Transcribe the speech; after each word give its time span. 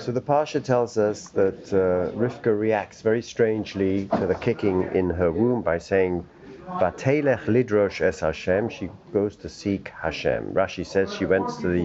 So 0.00 0.12
the 0.12 0.22
Parsha 0.22 0.64
tells 0.64 0.96
us 0.96 1.28
that 1.28 1.74
uh, 1.74 2.10
Rivka 2.16 2.58
reacts 2.58 3.02
very 3.02 3.20
strangely 3.20 4.08
to 4.18 4.26
the 4.26 4.34
kicking 4.34 4.88
in 4.94 5.10
her 5.10 5.30
womb 5.30 5.60
by 5.60 5.76
saying, 5.76 6.26
Vatelech 6.66 7.44
lidrosh 7.44 8.00
es 8.00 8.20
Hashem, 8.20 8.70
she 8.70 8.88
goes 9.12 9.36
to 9.36 9.50
seek 9.50 9.88
Hashem. 9.88 10.54
Rashi 10.54 10.86
says 10.86 11.14
she 11.14 11.26
went 11.26 11.50
to 11.60 11.68
the 11.68 11.84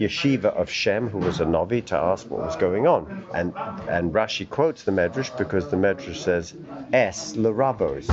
yeshiva 0.00 0.46
of 0.46 0.68
Shem, 0.68 1.08
who 1.08 1.18
was 1.18 1.38
a 1.38 1.44
Novi, 1.44 1.80
to 1.82 1.96
ask 1.96 2.28
what 2.28 2.40
was 2.40 2.56
going 2.56 2.88
on. 2.88 3.24
And, 3.32 3.54
and 3.88 4.12
Rashi 4.12 4.48
quotes 4.50 4.82
the 4.82 4.90
Medrash 4.90 5.36
because 5.38 5.70
the 5.70 5.76
Medrash 5.76 6.16
says, 6.16 6.54
Es 6.92 7.36
l'rabos. 7.36 8.10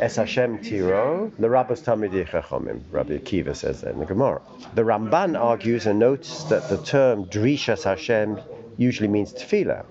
Es 0.00 0.16
Hashem 0.16 0.60
tiro, 0.62 1.30
l'rabos 1.38 1.82
tamidei 1.82 2.26
chachomim. 2.26 2.80
Rabbi 2.90 3.18
Akiva 3.18 3.54
says 3.54 3.82
that 3.82 3.92
in 3.92 3.98
the 3.98 4.06
Gemara. 4.06 4.40
The 4.74 4.82
Ramban 4.82 5.38
argues 5.38 5.84
and 5.84 5.98
notes 5.98 6.44
that 6.44 6.70
the 6.70 6.78
term 6.78 7.26
drishas 7.26 7.84
Hashem 7.84 8.40
usually 8.78 9.08
means 9.08 9.34
tefillah. 9.34 9.84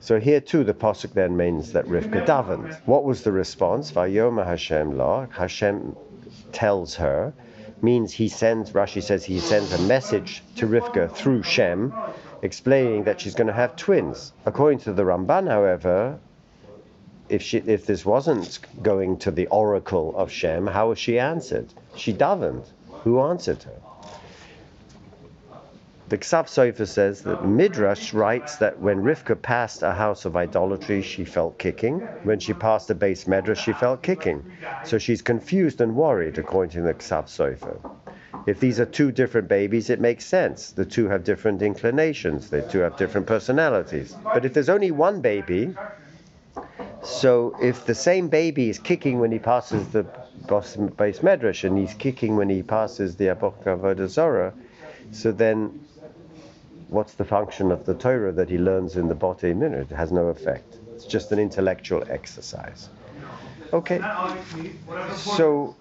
So 0.00 0.20
here 0.20 0.42
too, 0.42 0.62
the 0.62 0.74
pasuk 0.74 1.14
then 1.14 1.38
means 1.38 1.72
that 1.72 1.86
Rivka 1.86 2.26
davened. 2.26 2.78
What 2.84 3.04
was 3.04 3.22
the 3.22 3.32
response? 3.32 3.90
Vayoma 3.90 4.44
Hashem 4.44 4.98
la. 4.98 5.24
Hashem 5.28 5.96
tells 6.52 6.96
her, 6.96 7.32
means 7.80 8.12
he 8.12 8.28
sends. 8.28 8.72
Rashi 8.72 9.02
says 9.02 9.24
he 9.24 9.40
sends 9.40 9.72
a 9.72 9.80
message 9.84 10.42
to 10.56 10.66
Rivka 10.66 11.10
through 11.12 11.44
Shem, 11.44 11.94
explaining 12.42 13.04
that 13.04 13.22
she's 13.22 13.34
going 13.34 13.46
to 13.46 13.54
have 13.54 13.74
twins. 13.76 14.34
According 14.44 14.80
to 14.80 14.92
the 14.92 15.04
Ramban, 15.04 15.48
however, 15.48 16.18
if 17.30 17.42
she 17.42 17.58
if 17.58 17.86
this 17.86 18.04
wasn't 18.04 18.58
going 18.82 19.16
to 19.18 19.30
the 19.30 19.46
oracle 19.46 20.14
of 20.16 20.30
Shem, 20.30 20.66
how 20.66 20.88
was 20.88 20.98
she 20.98 21.18
answered? 21.18 21.72
She 21.96 22.12
davened. 22.12 22.66
Who 23.04 23.20
answered 23.20 23.62
her? 23.62 23.80
The 26.10 26.18
Ksav 26.18 26.46
Sofer 26.48 26.88
says 26.88 27.22
that 27.22 27.46
Midrash 27.46 28.12
writes 28.12 28.56
that 28.56 28.80
when 28.80 29.04
Rivka 29.04 29.40
passed 29.40 29.84
a 29.84 29.92
house 29.92 30.24
of 30.24 30.34
idolatry, 30.34 31.02
she 31.02 31.24
felt 31.24 31.56
kicking. 31.56 32.00
When 32.24 32.40
she 32.40 32.52
passed 32.52 32.90
a 32.90 32.96
base 32.96 33.28
Midrash, 33.28 33.62
she 33.62 33.72
felt 33.72 34.02
kicking. 34.02 34.44
So 34.84 34.98
she's 34.98 35.22
confused 35.22 35.80
and 35.80 35.94
worried, 35.94 36.36
according 36.36 36.72
to 36.72 36.82
the 36.82 36.94
Ksav 36.94 37.26
Sofer. 37.26 37.78
If 38.46 38.58
these 38.58 38.80
are 38.80 38.86
two 38.86 39.12
different 39.12 39.46
babies, 39.46 39.88
it 39.88 40.00
makes 40.00 40.24
sense. 40.24 40.72
The 40.72 40.84
two 40.84 41.08
have 41.08 41.22
different 41.22 41.62
inclinations, 41.62 42.50
the 42.50 42.62
two 42.62 42.80
have 42.80 42.96
different 42.96 43.28
personalities. 43.28 44.16
But 44.34 44.44
if 44.44 44.52
there's 44.52 44.68
only 44.68 44.90
one 44.90 45.20
baby, 45.20 45.76
so 47.02 47.56
if 47.60 47.86
the 47.86 47.94
same 47.94 48.28
baby 48.28 48.68
is 48.68 48.78
kicking 48.78 49.20
when 49.20 49.32
he 49.32 49.38
passes 49.38 49.88
the 49.88 50.02
base 50.02 51.20
Medrash 51.20 51.64
and 51.64 51.78
he's 51.78 51.94
kicking 51.94 52.36
when 52.36 52.48
he 52.48 52.62
passes 52.62 53.16
the 53.16 53.28
Aboch 53.28 53.64
Vodazora, 53.64 54.52
so 55.12 55.32
then 55.32 55.86
what's 56.88 57.14
the 57.14 57.24
function 57.24 57.70
of 57.70 57.86
the 57.86 57.94
Torah 57.94 58.32
that 58.32 58.48
he 58.48 58.58
learns 58.58 58.96
in 58.96 59.08
the 59.08 59.14
Bote 59.14 59.42
Minute? 59.42 59.90
It 59.90 59.94
has 59.94 60.12
no 60.12 60.26
effect. 60.26 60.76
It's 60.94 61.04
just 61.04 61.32
an 61.32 61.38
intellectual 61.38 62.04
exercise. 62.08 62.88
Okay. 63.72 64.00
So, 65.16 65.76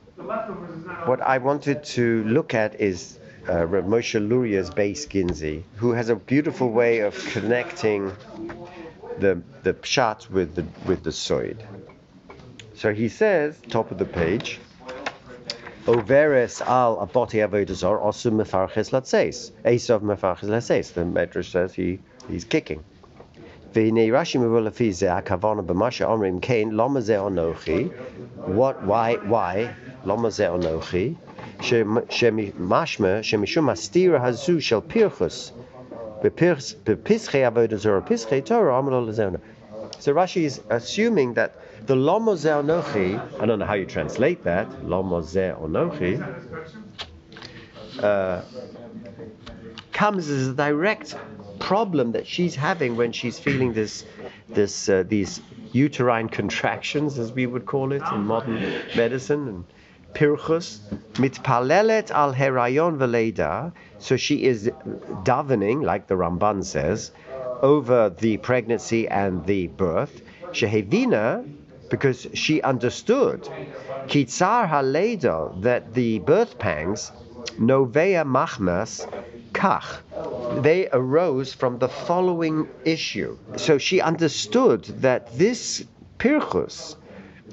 what 1.05 1.21
I 1.21 1.39
wanted 1.39 1.83
to 1.95 2.23
look 2.25 2.53
at 2.53 2.79
is 2.79 3.17
uh, 3.47 3.65
Moshe 3.65 4.19
Luria's 4.27 4.69
base 4.69 5.07
Ginzi, 5.07 5.63
who 5.75 5.91
has 5.91 6.09
a 6.09 6.15
beautiful 6.15 6.69
way 6.69 6.99
of 6.99 7.15
connecting 7.31 8.11
the 9.19 9.41
the 9.63 9.73
pshat 9.73 10.29
with 10.29 10.55
the 10.55 10.65
with 10.85 11.03
the 11.03 11.11
soid. 11.11 11.57
So 12.75 12.93
he 12.93 13.09
says, 13.09 13.59
top 13.69 13.91
of 13.91 13.97
the 13.97 14.05
page. 14.05 14.59
Overes 15.87 16.61
al 16.61 16.97
aboti 17.05 17.39
avodazor 17.45 18.01
osum 18.01 18.33
mefarches 18.41 18.91
latseis. 18.91 19.51
Esav 19.65 20.01
mefarches 20.01 20.49
latseis. 20.49 20.93
The 20.93 21.01
Medrash 21.01 21.51
says 21.51 21.73
he 21.73 21.99
he's 22.29 22.45
kicking. 22.45 22.83
V'nei 23.73 24.09
Rashi 24.09 24.39
mevul 24.39 24.69
lefi 24.69 24.93
ze 24.93 25.07
akavana 25.07 25.65
b'masha 25.65 26.07
omrim 26.07 26.41
kain 26.41 26.77
lama 26.77 27.01
ze 27.01 27.13
onochi. 27.13 27.91
What? 28.37 28.83
Why? 28.83 29.15
Why? 29.15 29.73
Lama 30.05 30.31
ze 30.31 30.45
onochi. 30.45 31.15
Shemashma 31.59 33.21
shemishum 33.21 33.69
astira 33.69 34.19
hazu 34.21 34.61
shel 34.61 34.81
pirchus. 34.81 35.52
So 36.21 36.30
Rashi 40.13 40.43
is 40.43 40.61
assuming 40.69 41.33
that 41.35 41.55
the 41.87 41.95
Lomozer 41.95 42.61
Nochi, 42.63 43.39
I 43.39 43.45
don't 43.45 43.59
know 43.59 43.65
how 43.65 43.75
you 43.75 43.85
translate 43.85 44.43
that, 44.43 44.67
Lomozer 44.83 45.58
Onochi, 45.61 46.19
uh, 48.03 48.41
comes 49.93 50.29
as 50.29 50.49
a 50.49 50.53
direct 50.53 51.15
problem 51.59 52.11
that 52.13 52.25
she's 52.27 52.55
having 52.55 52.95
when 52.97 53.11
she's 53.11 53.37
feeling 53.39 53.73
this, 53.73 54.05
this, 54.49 54.89
uh, 54.89 55.03
these 55.08 55.39
uterine 55.71 56.27
contractions, 56.29 57.19
as 57.19 57.31
we 57.31 57.45
would 57.45 57.65
call 57.65 57.91
it 57.93 58.02
in 58.11 58.25
modern 58.25 58.55
medicine, 58.95 59.47
and 59.47 59.63
pirchus, 60.14 60.80
mitpalelet 61.14 62.11
al 62.11 62.33
herayon 62.33 62.97
veleda. 62.97 63.71
So 63.99 64.17
she 64.17 64.43
is 64.43 64.71
davening, 65.23 65.83
like 65.83 66.08
the 66.08 66.15
Ramban 66.15 66.64
says, 66.64 67.11
over 67.61 68.09
the 68.09 68.37
pregnancy 68.37 69.08
and 69.08 69.45
the 69.45 69.67
birth. 69.67 70.21
Shehevina, 70.52 71.47
because 71.89 72.27
she 72.33 72.61
understood, 72.61 73.47
kitzar 74.08 74.67
haleda, 74.70 75.61
that 75.61 75.93
the 75.93 76.20
birth 76.20 76.58
pangs, 76.58 77.11
novea 77.59 78.26
machmas, 78.26 79.05
kach, 79.52 80.02
they 80.61 80.87
arose 80.91 81.53
from 81.53 81.80
the 81.80 81.89
following 81.89 82.67
issue. 82.86 83.37
So 83.58 83.77
she 83.77 84.02
understood 84.02 84.83
that 85.02 85.37
this 85.37 85.83
pirchus, 86.17 86.95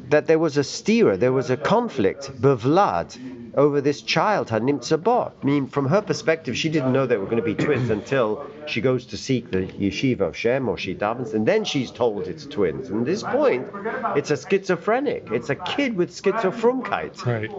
that 0.09 0.27
there 0.27 0.39
was 0.39 0.57
a 0.57 0.65
steer, 0.65 1.17
there 1.17 1.33
was 1.33 1.51
a 1.51 1.57
conflict, 1.57 2.31
bevlad, 2.41 3.17
over 3.57 3.81
this 3.81 4.03
child, 4.03 4.51
her 4.51 4.61
Hanimtzabot. 4.61 5.33
I 5.43 5.45
mean, 5.45 5.67
from 5.67 5.89
her 5.89 6.03
perspective, 6.03 6.57
she 6.57 6.69
didn't 6.69 6.93
know 6.93 7.07
they 7.07 7.17
were 7.17 7.25
going 7.25 7.39
to 7.39 7.43
be 7.43 7.55
twins 7.55 7.89
until 7.89 8.47
she 8.67 8.83
goes 8.83 9.07
to 9.07 9.17
seek 9.17 9.51
the 9.51 9.67
yeshiva 9.67 10.21
of 10.21 10.37
Shem 10.37 10.69
or 10.69 10.77
she 10.77 10.95
davens, 10.95 11.33
and 11.33 11.47
then 11.47 11.65
she's 11.65 11.91
told 11.91 12.29
it's 12.29 12.45
twins. 12.45 12.91
And 12.91 13.01
at 13.01 13.07
this 13.07 13.23
point, 13.23 13.67
it's 14.15 14.31
a 14.31 14.37
schizophrenic. 14.37 15.29
It's 15.33 15.49
a 15.49 15.55
kid 15.55 15.97
with 15.97 16.15
schizophrenic. 16.15 17.25
Right. 17.25 17.51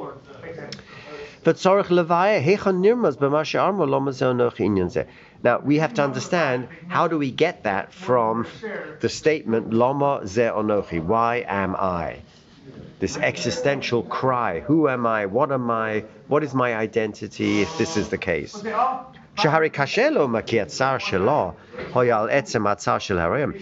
Now 5.44 5.60
we 5.60 5.78
have 5.78 5.94
to 5.94 6.04
understand 6.04 6.68
how 6.88 7.08
do 7.08 7.18
we 7.18 7.32
get 7.32 7.64
that 7.64 7.94
from 7.94 8.48
the 9.00 9.10
statement 9.10 9.74
Lama 9.74 10.28
ze 10.28 10.42
onochi? 10.42 11.02
Why 11.02 11.46
am 11.48 11.76
I? 11.76 12.18
This 13.00 13.16
existential 13.18 14.02
cry: 14.04 14.62
Who 14.62 14.90
am 14.90 15.06
I? 15.06 15.28
What 15.28 15.52
am 15.52 15.70
I? 15.70 16.04
What 16.28 16.44
is 16.44 16.56
my 16.56 16.76
identity? 16.76 17.62
If 17.62 17.78
this 17.78 17.96
is 17.96 18.10
the 18.10 18.18
case. 18.18 18.56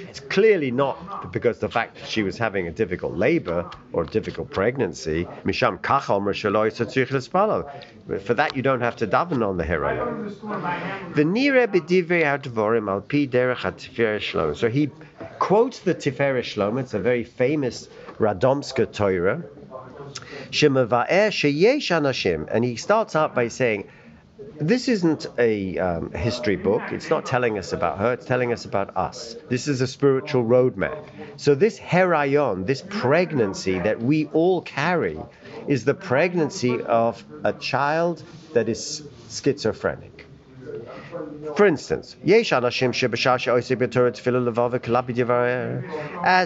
It's 0.07 0.19
clearly 0.29 0.71
not 0.71 1.33
because 1.33 1.59
the 1.59 1.67
fact 1.67 1.95
that 1.95 2.07
she 2.07 2.23
was 2.23 2.37
having 2.37 2.67
a 2.67 2.71
difficult 2.71 3.17
labor 3.17 3.69
or 3.91 4.03
a 4.03 4.07
difficult 4.07 4.51
pregnancy. 4.51 5.27
For 8.25 8.33
that 8.33 8.55
you 8.55 8.61
don't 8.61 8.81
have 8.81 8.95
to 8.97 9.07
daven 9.07 9.45
on 9.45 9.57
the 9.57 9.65
shlom. 14.21 14.55
So 14.55 14.69
he 14.69 14.89
quotes 15.39 15.79
the 15.79 15.93
Tiferet 15.93 16.43
Shlomo. 16.43 16.79
It's 16.79 16.93
a 16.93 16.99
very 16.99 17.23
famous 17.25 17.89
Radomska 18.17 18.91
Torah. 18.91 19.43
Shemava'er 20.51 21.29
sheyesh 21.29 21.91
anashim. 21.91 22.47
And 22.49 22.63
he 22.63 22.75
starts 22.75 23.15
out 23.15 23.35
by 23.35 23.47
saying, 23.49 23.89
this 24.59 24.87
isn't 24.87 25.27
a 25.37 25.77
um, 25.77 26.11
history 26.11 26.55
book. 26.55 26.81
It's 26.91 27.09
not 27.09 27.25
telling 27.25 27.57
us 27.57 27.73
about 27.73 27.99
her. 27.99 28.13
It's 28.13 28.25
telling 28.25 28.53
us 28.53 28.65
about 28.65 28.95
us. 28.95 29.35
This 29.49 29.67
is 29.67 29.81
a 29.81 29.87
spiritual 29.87 30.43
roadmap. 30.43 31.03
So 31.37 31.55
this 31.55 31.79
herayon, 31.79 32.65
this 32.65 32.83
pregnancy 32.87 33.79
that 33.79 34.01
we 34.01 34.27
all 34.27 34.61
carry, 34.61 35.19
is 35.67 35.83
the 35.83 35.93
pregnancy 35.93 36.81
of 36.81 37.23
a 37.43 37.53
child 37.53 38.23
that 38.53 38.69
is 38.69 39.03
schizophrenic. 39.29 40.25
For 41.55 41.65
instance, 41.65 42.15
as 42.23 42.53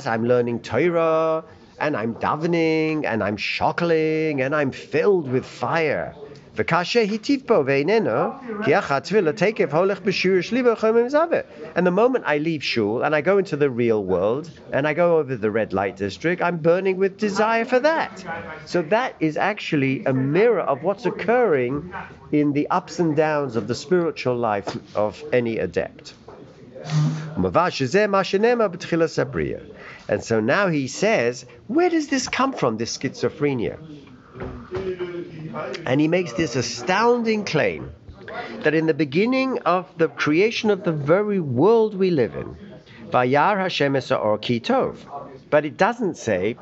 I'm 0.07 0.25
learning 0.25 0.59
Torah 0.61 1.43
and 1.79 1.95
I'm 1.95 2.15
davening 2.15 3.05
and 3.05 3.23
I'm 3.23 3.37
shockling 3.37 4.41
and 4.41 4.55
I'm 4.55 4.71
filled 4.71 5.31
with 5.31 5.45
fire. 5.45 6.13
And 11.75 11.87
the 11.87 11.91
moment 11.91 12.25
I 12.27 12.37
leave 12.39 12.63
shul 12.63 13.03
and 13.03 13.15
I 13.15 13.21
go 13.21 13.37
into 13.37 13.55
the 13.55 13.69
real 13.69 14.03
world 14.03 14.49
and 14.73 14.85
I 14.85 14.93
go 14.93 15.19
over 15.19 15.37
the 15.37 15.49
red 15.51 15.71
light 15.71 15.95
district, 15.95 16.41
I'm 16.41 16.57
burning 16.57 16.97
with 16.97 17.17
desire 17.17 17.63
for 17.63 17.79
that. 17.79 18.25
So 18.65 18.81
that 18.81 19.15
is 19.21 19.37
actually 19.37 20.03
a 20.05 20.13
mirror 20.13 20.59
of 20.59 20.83
what's 20.83 21.05
occurring 21.05 21.93
in 22.31 22.51
the 22.51 22.67
ups 22.69 22.99
and 22.99 23.15
downs 23.15 23.55
of 23.55 23.67
the 23.67 23.75
spiritual 23.75 24.35
life 24.35 24.67
of 24.95 25.23
any 25.31 25.59
adept. 25.59 26.13
And 30.09 30.23
so 30.23 30.39
now 30.39 30.69
he 30.69 30.87
says, 30.87 31.45
where 31.67 31.89
does 31.89 32.07
this 32.07 32.27
come 32.27 32.51
from, 32.51 32.77
this 32.77 32.97
schizophrenia? 32.97 33.77
And 35.85 36.01
he 36.01 36.07
makes 36.07 36.33
this 36.33 36.55
astounding 36.55 37.45
claim 37.45 37.91
that 38.63 38.73
in 38.73 38.87
the 38.87 38.95
beginning 38.95 39.59
of 39.59 39.85
the 39.99 40.07
creation 40.07 40.71
of 40.71 40.83
the 40.83 40.91
very 40.91 41.39
world 41.39 41.93
we 41.93 42.09
live 42.09 42.35
in, 42.35 42.57
Vayar 43.11 43.57
Hashem 43.57 43.95
or 43.95 44.39
Kitov. 44.39 44.97
But 45.51 45.65
it 45.65 45.77
doesn't 45.77 46.17
say 46.17 46.57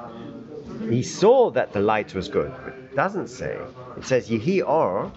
he 0.89 1.01
saw 1.01 1.50
that 1.51 1.71
the 1.71 1.79
light 1.79 2.13
was 2.13 2.27
good. 2.27 2.51
It 2.67 2.95
doesn't 2.95 3.29
say. 3.29 3.57
It 3.97 4.05
says 4.05 4.29
Yehi 4.29 4.61
Or, 4.67 5.11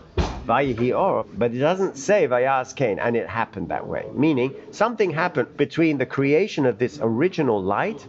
Vayehi 0.51 0.99
Or, 0.99 1.25
but 1.33 1.55
it 1.55 1.59
doesn't 1.59 1.97
say 1.97 2.27
Vayas 2.27 2.75
Kain, 2.75 2.99
and 2.99 3.17
it 3.17 3.29
happened 3.29 3.69
that 3.69 3.87
way. 3.87 4.07
Meaning 4.13 4.55
something 4.73 5.11
happened 5.11 5.57
between 5.57 5.99
the 5.99 6.07
creation 6.07 6.67
of 6.67 6.79
this 6.79 6.99
original 7.01 7.63
light 7.63 8.05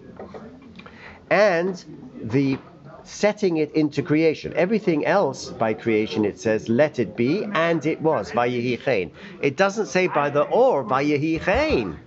and 1.29 1.83
the 2.21 2.57
setting 3.03 3.57
it 3.57 3.71
into 3.73 4.01
creation. 4.01 4.53
Everything 4.55 5.05
else 5.05 5.49
by 5.49 5.73
creation, 5.73 6.25
it 6.25 6.39
says, 6.39 6.67
let 6.69 6.97
it 6.99 7.15
be, 7.15 7.43
and 7.43 7.85
it 7.85 8.01
was, 8.01 8.31
Vayehi 8.31 9.11
It 9.41 9.55
doesn't 9.55 9.87
say 9.87 10.07
by 10.07 10.29
the 10.29 10.43
or, 10.43 10.83
Vayehi 10.83 11.97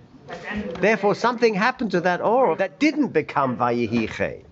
Therefore, 0.79 1.15
something 1.15 1.53
happened 1.53 1.91
to 1.91 2.01
that 2.01 2.21
or 2.21 2.55
that 2.57 2.79
didn't 2.79 3.09
become 3.09 3.57
Vayehi 3.57 4.44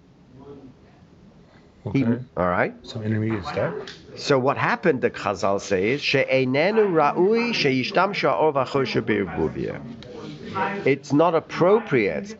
Okay. 1.85 1.99
He, 1.99 2.05
all 2.05 2.47
right. 2.47 2.73
Some 2.85 3.03
intermediate 3.03 3.45
step. 3.45 3.89
So 4.15 4.39
what 4.39 4.57
happened? 4.57 5.01
The 5.01 5.09
Chazal 5.09 5.59
says 5.59 6.01
she'enenu 6.01 6.87
ra'ui 6.91 7.53
she'ishtamsha 7.53 8.39
or 8.39 8.53
v'choshe 8.53 9.05
It's 10.85 11.11
not 11.11 11.35
appropriate. 11.35 12.37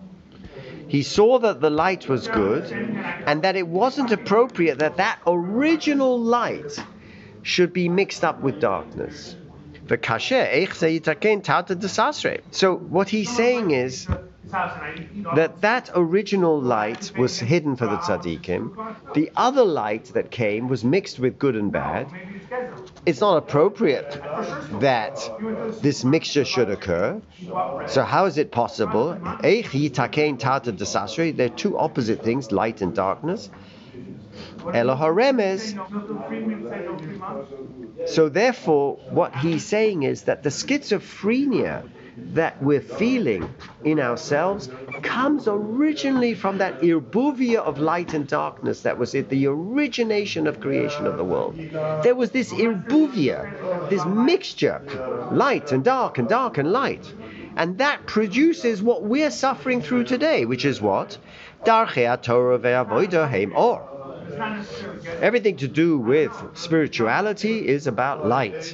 He 0.88 1.04
saw 1.04 1.40
that 1.40 1.60
the 1.60 1.70
light 1.72 2.08
was 2.08 2.28
good, 2.28 2.72
and 2.72 3.42
that 3.44 3.56
it 3.56 3.68
wasn't 3.68 4.12
appropriate 4.12 4.80
that 4.80 4.98
that 4.98 5.20
original 5.26 6.20
light 6.20 6.78
should 7.42 7.74
be 7.74 7.90
mixed 7.90 8.24
up 8.24 8.42
with 8.42 8.60
darkness. 8.60 9.36
So 12.52 12.76
what 12.76 13.10
he's 13.10 13.36
saying 13.36 13.72
is 13.72 14.08
that 14.52 15.62
that 15.62 15.90
original 15.96 16.62
light 16.62 17.12
was 17.18 17.40
hidden 17.40 17.76
for 17.76 17.86
the 17.86 17.98
tzaddikim. 17.98 19.14
The 19.14 19.32
other 19.36 19.64
light 19.64 20.06
that 20.14 20.32
came 20.32 20.68
was 20.68 20.84
mixed 20.84 21.20
with 21.20 21.40
good 21.40 21.56
and 21.56 21.72
bad. 21.72 22.08
It's 23.06 23.22
not 23.22 23.38
appropriate 23.38 24.22
that 24.80 25.18
this 25.82 26.04
mixture 26.04 26.46
should 26.46 26.70
occur. 26.70 27.22
So 27.88 28.04
how 28.04 28.26
is 28.26 28.38
it 28.38 28.52
possible? 28.52 29.18
They're 29.42 29.64
two 31.50 31.78
opposite 31.78 32.24
things, 32.24 32.52
light 32.52 32.82
and 32.82 32.96
darkness. 32.96 33.50
So 38.06 38.30
therefore, 38.30 38.96
what 39.10 39.36
he's 39.36 39.66
saying 39.66 40.04
is 40.04 40.24
that 40.24 40.44
the 40.44 40.50
schizophrenia 40.50 41.90
that 42.18 42.62
we're 42.62 42.82
feeling 42.82 43.50
in 43.84 44.00
ourselves 44.00 44.70
comes 45.02 45.48
originally 45.48 46.34
from 46.34 46.58
that 46.60 46.82
irbuvia 46.82 47.60
of 47.60 47.80
light 47.80 48.14
and 48.14 48.28
darkness 48.28 48.82
that 48.82 48.98
was 48.98 49.16
at 49.16 49.30
the 49.30 49.48
origination 49.48 50.48
of 50.48 50.60
creation 50.60 51.06
of 51.06 51.18
the 51.18 51.24
world. 51.24 51.56
There 52.04 52.16
was 52.16 52.32
this 52.32 52.52
irbuvia, 52.54 53.90
this 53.90 54.06
mixture, 54.06 54.82
light 55.32 55.72
and 55.72 55.84
dark 55.84 56.18
and 56.18 56.28
dark 56.28 56.58
and 56.58 56.72
light. 56.72 57.14
And 57.56 57.78
that 57.78 58.08
produces 58.08 58.82
what 58.82 59.04
we're 59.04 59.32
suffering 59.32 59.82
through 59.82 60.06
today, 60.06 60.46
which 60.46 60.66
is 60.66 60.82
what? 60.82 61.18
Darchea 61.66 62.22
Torah 62.22 62.60
ve'avoida 62.60 63.30
heim 63.30 63.54
or. 63.56 63.90
Everything 65.22 65.58
to 65.58 65.68
do 65.68 65.98
with 65.98 66.32
spirituality 66.54 67.68
is 67.68 67.88
about 67.88 68.26
light. 68.28 68.74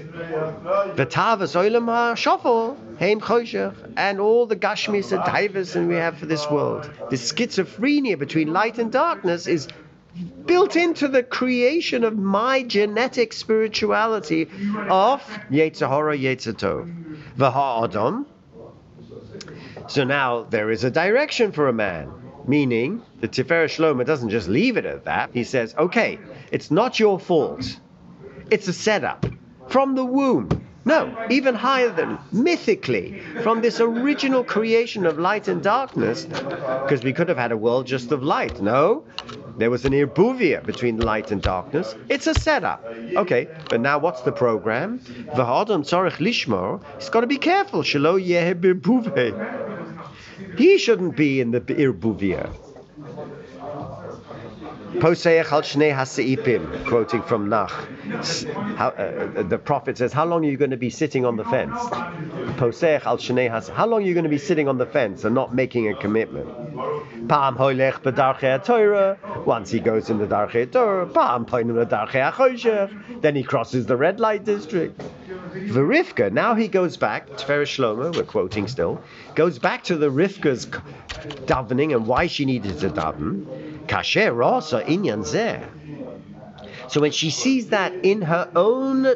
And 3.98 4.19
all 4.19 4.46
the 4.46 4.56
gashmis 4.56 5.12
and 5.12 5.22
taivas 5.22 5.75
and 5.75 5.88
we 5.88 5.96
have 5.96 6.18
for 6.18 6.25
this 6.25 6.50
world. 6.50 6.90
The 7.10 7.16
schizophrenia 7.16 8.18
between 8.18 8.54
light 8.54 8.78
and 8.80 8.92
darkness 8.92 9.48
is 9.48 9.68
built 10.46 10.75
into 10.75 11.07
the 11.07 11.24
creation 11.24 12.04
of 12.04 12.18
my 12.18 12.63
genetic 12.63 13.31
spirituality 13.34 14.50
of 14.90 15.22
Yetzirah 15.52 16.19
Yetzirah 16.19 17.18
V'ha'adam. 17.38 18.25
So 19.88 20.04
now 20.04 20.44
there 20.44 20.69
is 20.72 20.84
a 20.84 20.92
direction 20.92 21.52
for 21.52 21.68
a 21.68 21.74
man. 21.74 22.19
Meaning, 22.50 23.04
the 23.22 23.28
Tiferet 23.28 23.69
Shlomo 23.69 24.04
doesn't 24.04 24.31
just 24.31 24.48
leave 24.48 24.75
it 24.75 24.84
at 24.84 25.06
that. 25.06 25.30
He 25.31 25.44
says, 25.44 25.75
okay, 25.78 26.18
it's 26.51 26.72
not 26.72 27.00
your 27.00 27.19
fault. 27.19 27.80
It's 28.50 28.68
a 28.68 28.74
setup 28.74 29.28
from 29.68 29.94
the 29.94 30.04
womb. 30.04 30.66
No, 30.84 31.16
even 31.30 31.54
higher 31.54 31.90
than 31.90 32.18
mythically, 32.31 33.22
from 33.44 33.62
this 33.62 33.80
original 33.80 34.44
creation 34.44 35.06
of 35.06 35.19
light 35.19 35.48
and 35.48 35.62
darkness, 35.62 36.25
because 36.25 37.04
we 37.04 37.13
could 37.13 37.30
have 37.30 37.38
had 37.38 37.51
a 37.51 37.57
world 37.57 37.86
just 37.86 38.12
of 38.12 38.24
light. 38.24 38.60
No, 38.60 39.04
there 39.60 39.69
was 39.69 39.86
an 39.86 39.94
irbuvia 39.94 40.66
between 40.66 40.98
light 40.98 41.30
and 41.30 41.44
darkness. 41.44 41.94
It's 42.10 42.25
a 42.25 42.34
setup. 42.34 42.84
Okay, 43.16 43.48
but 43.69 43.80
now 43.80 44.00
what's 44.00 44.22
the 44.22 44.31
program? 44.31 44.98
V'hadam 45.36 45.84
tzarich 45.84 46.18
lishmor. 46.18 46.81
He's 46.98 47.10
got 47.10 47.22
to 47.22 47.28
be 47.28 47.38
careful. 47.38 47.84
Shelo 47.84 48.18
he 50.60 50.78
shouldn't 50.78 51.16
be 51.16 51.40
in 51.40 51.52
the 51.52 51.62
irbuvia. 51.62 52.54
Poseach 55.00 55.52
al 55.54 55.62
shnei 55.62 56.86
quoting 56.86 57.22
from 57.22 57.48
Nach. 57.48 57.72
How, 58.76 58.90
uh, 58.90 59.44
the 59.44 59.58
prophet 59.58 59.98
says, 59.98 60.12
"How 60.12 60.26
long 60.26 60.44
are 60.44 60.50
you 60.50 60.58
going 60.58 60.72
to 60.72 60.78
be 60.78 60.90
sitting 60.90 61.24
on 61.26 61.38
the 61.38 61.46
fence?" 61.46 61.80
Poseach 62.60 63.06
al 63.06 63.18
shnei. 63.18 63.70
How 63.70 63.86
long 63.86 64.02
are 64.02 64.06
you 64.06 64.14
going 64.14 64.26
to 64.26 64.30
be 64.30 64.38
sitting 64.38 64.68
on 64.68 64.78
the 64.78 64.86
fence 64.86 65.24
and 65.24 65.34
not 65.34 65.56
making 65.56 65.88
a 65.88 65.96
commitment? 65.96 66.50
Once 69.46 69.72
he 69.72 69.80
goes 69.80 70.10
in 70.10 70.18
the 70.18 70.28
darchei 70.28 70.70
Torah. 70.70 71.06
Then 73.22 73.36
he 73.36 73.44
crosses 73.44 73.86
the 73.86 73.96
red 73.96 74.20
light 74.20 74.44
district. 74.44 75.02
Rivka, 75.50 76.31
now 76.31 76.56
he 76.56 76.68
goes 76.68 76.98
back, 76.98 77.28
Tiferet 77.28 77.68
Shlomo, 77.68 78.13
we're 78.13 78.24
quoting 78.24 78.68
still, 78.68 79.01
goes 79.36 79.60
back 79.60 79.84
to 79.86 79.96
the 79.98 80.10
Rivka's 80.10 80.66
davening 81.45 81.95
and 81.95 82.07
why 82.07 82.28
she 82.28 82.45
needed 82.45 82.80
to 82.80 82.90
daven. 82.90 83.45
Kasher 83.88 84.35
rasa 84.35 84.83
inyan 84.83 85.24
zeh. 85.24 85.64
So 86.90 87.02
when 87.02 87.12
she 87.12 87.30
sees 87.30 87.69
that 87.69 87.94
in 88.04 88.21
her 88.24 88.50
own 88.56 89.07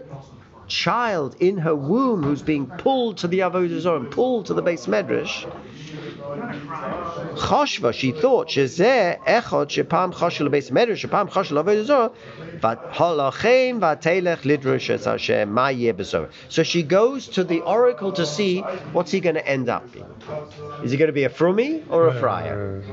child, 0.73 1.35
in 1.39 1.57
her 1.59 1.75
womb, 1.75 2.23
who's 2.23 2.41
being 2.41 2.65
pulled 2.65 3.17
to 3.19 3.27
the 3.27 3.39
Avodah 3.39 4.11
pulled 4.11 4.47
to 4.47 4.53
the 4.53 4.61
base 4.61 4.87
medrash, 4.87 5.45
Choshva, 7.35 7.93
she 7.93 8.11
thought, 8.11 8.47
Shezeh 8.47 9.19
echot 9.23 9.69
shepam 9.69 10.13
choshel 10.13 10.49
beis 10.49 10.71
medrash, 10.71 11.05
shepam 11.05 11.29
choshel 11.29 11.63
avodah 11.63 11.85
zorah, 11.85 12.11
but 12.59 12.91
halachem 12.93 13.79
vatelech 13.79 14.41
lidrush 14.41 14.89
es 14.89 15.05
Hashem 15.05 15.51
ma 15.51 15.71
So 16.49 16.63
she 16.63 16.83
goes 16.83 17.27
to 17.29 17.43
the 17.43 17.61
oracle 17.61 18.11
to 18.13 18.25
see 18.25 18.61
what's 18.93 19.11
he 19.11 19.19
going 19.19 19.35
to 19.35 19.47
end 19.47 19.69
up 19.69 19.91
being. 19.91 20.05
Is 20.83 20.91
he 20.91 20.97
going 20.97 21.07
to 21.07 21.13
be 21.13 21.25
a 21.25 21.29
frummy 21.29 21.83
or 21.89 22.07
a 22.07 22.11
uh, 22.11 22.19
friar? 22.19 22.83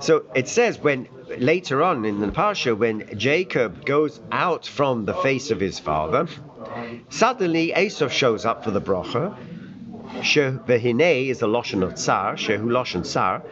So 0.00 0.24
it 0.34 0.48
says 0.48 0.78
when 0.78 1.08
later 1.38 1.82
on 1.82 2.04
in 2.04 2.20
the 2.20 2.26
parsha, 2.28 2.76
when 2.76 3.18
Jacob 3.18 3.84
goes 3.84 4.20
out 4.32 4.66
from 4.66 5.04
the 5.04 5.14
face 5.14 5.50
of 5.50 5.60
his 5.60 5.78
father, 5.78 6.26
suddenly 7.08 7.72
Esav 7.74 8.10
shows 8.10 8.44
up 8.44 8.64
for 8.64 8.70
the 8.70 8.80
bracha. 8.80 9.36
Vehine 10.66 11.28
is 11.28 11.38
the 11.38 11.46
lashon 11.46 11.82
of 11.82 11.94
tsar, 11.94 12.34
shehu 12.34 12.64
lashon 12.64 13.04
tsar. 13.04 13.42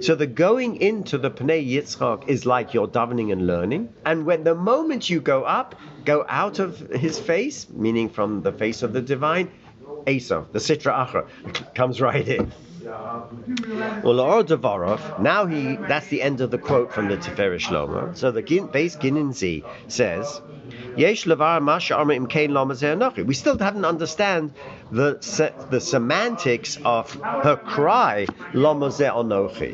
So 0.00 0.14
the 0.14 0.26
going 0.26 0.76
into 0.76 1.18
the 1.18 1.30
Pnei 1.30 1.68
Yitzchak 1.68 2.28
is 2.28 2.46
like 2.46 2.74
you're 2.74 2.86
davening 2.88 3.32
and 3.32 3.46
learning, 3.46 3.88
and 4.04 4.26
when 4.26 4.44
the 4.44 4.54
moment 4.54 5.10
you 5.10 5.20
go 5.20 5.44
up, 5.44 5.74
go 6.04 6.24
out 6.28 6.58
of 6.58 6.78
his 6.78 7.18
face, 7.18 7.66
meaning 7.70 8.08
from 8.08 8.42
the 8.42 8.52
face 8.52 8.82
of 8.82 8.92
the 8.92 9.02
divine, 9.02 9.50
Esav, 10.06 10.52
the 10.52 10.58
Sitra 10.58 11.06
Achra, 11.06 11.74
comes 11.74 12.00
right 12.00 12.28
in. 12.28 12.52
Well, 14.02 14.14
now 15.20 15.46
he, 15.46 15.76
that's 15.76 16.08
the 16.08 16.22
end 16.22 16.40
of 16.40 16.50
the 16.50 16.58
quote 16.58 16.92
from 16.92 17.08
the 17.08 17.16
Tiferet 17.16 17.60
Shlomo. 17.60 18.16
So 18.16 18.30
the 18.30 18.42
base 18.72 18.96
Gininzi 18.96 19.64
says, 19.88 20.40
Yesh 20.96 21.24
levar 21.24 21.62
masha 21.62 21.96
arma 21.96 22.14
im 22.14 22.26
kain 22.26 22.52
We 23.26 23.34
still 23.34 23.58
haven't 23.58 23.84
understand 23.84 24.52
the 24.90 25.18
the 25.70 25.80
semantics 25.80 26.78
of 26.84 27.12
her 27.14 27.56
cry 27.56 28.26
lomazeh 28.52 29.12
anochi. 29.12 29.72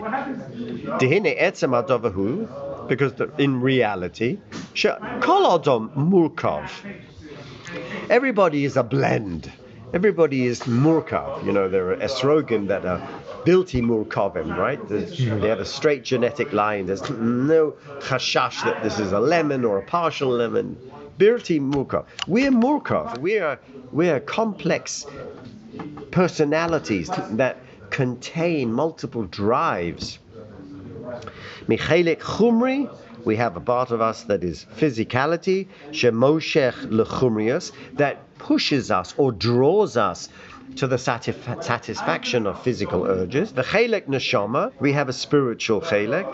Dehine 0.99 1.39
etzem 1.41 1.73
adovahu, 1.83 2.89
because 2.89 3.13
in 3.39 3.61
reality, 3.61 4.39
kol 5.21 5.59
adam 5.59 5.91
murkav. 5.97 6.71
Everybody 8.09 8.65
is 8.65 8.77
a 8.77 8.83
blend. 8.83 9.51
Everybody 9.95 10.47
is 10.47 10.61
murkav. 10.63 11.45
You 11.45 11.53
know, 11.53 11.69
there 11.69 11.93
are 11.93 11.97
esrogim 11.97 12.67
that 12.69 12.85
are 12.85 12.99
bilti 13.45 13.81
murkavim, 13.81 14.57
right? 14.57 14.81
They 14.89 15.49
have 15.49 15.61
a 15.61 15.65
straight 15.65 16.03
genetic 16.03 16.53
line. 16.53 16.87
There's 16.87 17.09
no 17.11 17.77
chashash 18.01 18.65
that 18.65 18.83
this 18.83 18.99
is 18.99 19.13
a 19.13 19.21
lemon 19.21 19.65
or 19.65 19.79
a 19.79 19.83
partial 19.83 20.31
lemon. 20.31 20.77
Birti 21.19 21.61
murkav. 21.61 22.05
We're 22.27 22.51
murkav. 22.51 23.19
We're 23.19 23.59
we're 23.93 24.21
complex 24.21 25.07
personalities 26.11 27.09
that 27.31 27.59
contain 27.91 28.73
multiple 28.73 29.25
drives. 29.25 30.19
Michelik 31.69 32.19
chumri. 32.19 32.95
We 33.25 33.37
have 33.37 33.57
a 33.57 33.61
part 33.61 33.91
of 33.91 34.01
us 34.01 34.23
that 34.25 34.45
is 34.45 34.67
physicality, 34.77 35.67
shemoshech 35.91 36.75
lechumrius, 36.91 37.73
that 37.95 38.26
pushes 38.39 38.91
us 38.91 39.15
or 39.17 39.33
draws 39.33 39.97
us 39.97 40.29
to 40.77 40.87
the 40.87 40.97
satisf- 40.97 41.63
satisfaction 41.63 42.47
of 42.47 42.63
physical 42.63 43.07
urges. 43.07 43.53
The 43.53 43.63
chelek 43.63 44.07
neshama, 44.07 44.73
we 44.79 44.93
have 44.93 45.09
a 45.09 45.13
spiritual 45.13 45.81
chelek 45.81 46.27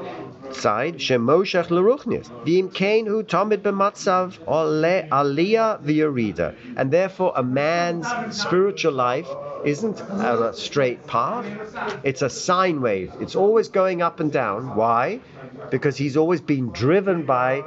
side, 0.54 0.96
shemoshech 0.96 1.68
leruchnius. 1.68 2.28
V'im 2.44 2.72
kain 2.74 3.06
hu 3.06 3.22
tamid 3.22 3.58
b'matzav 3.58 4.38
ole 4.46 5.08
aliyah 5.08 5.82
v'yarida. 5.82 6.54
And 6.76 6.90
therefore 6.90 7.32
a 7.36 7.42
man's 7.42 8.06
spiritual 8.36 8.92
life 8.92 9.28
isn't 9.64 10.00
a 10.00 10.52
straight 10.54 11.06
path. 11.06 11.46
It's 12.02 12.22
a 12.22 12.30
sine 12.30 12.80
wave. 12.80 13.12
It's 13.20 13.36
always 13.36 13.68
going 13.68 14.02
up 14.02 14.18
and 14.18 14.32
down. 14.32 14.74
Why? 14.74 15.20
Because 15.70 15.96
he's 15.96 16.16
always 16.16 16.40
been 16.40 16.70
driven 16.70 17.24
by 17.24 17.62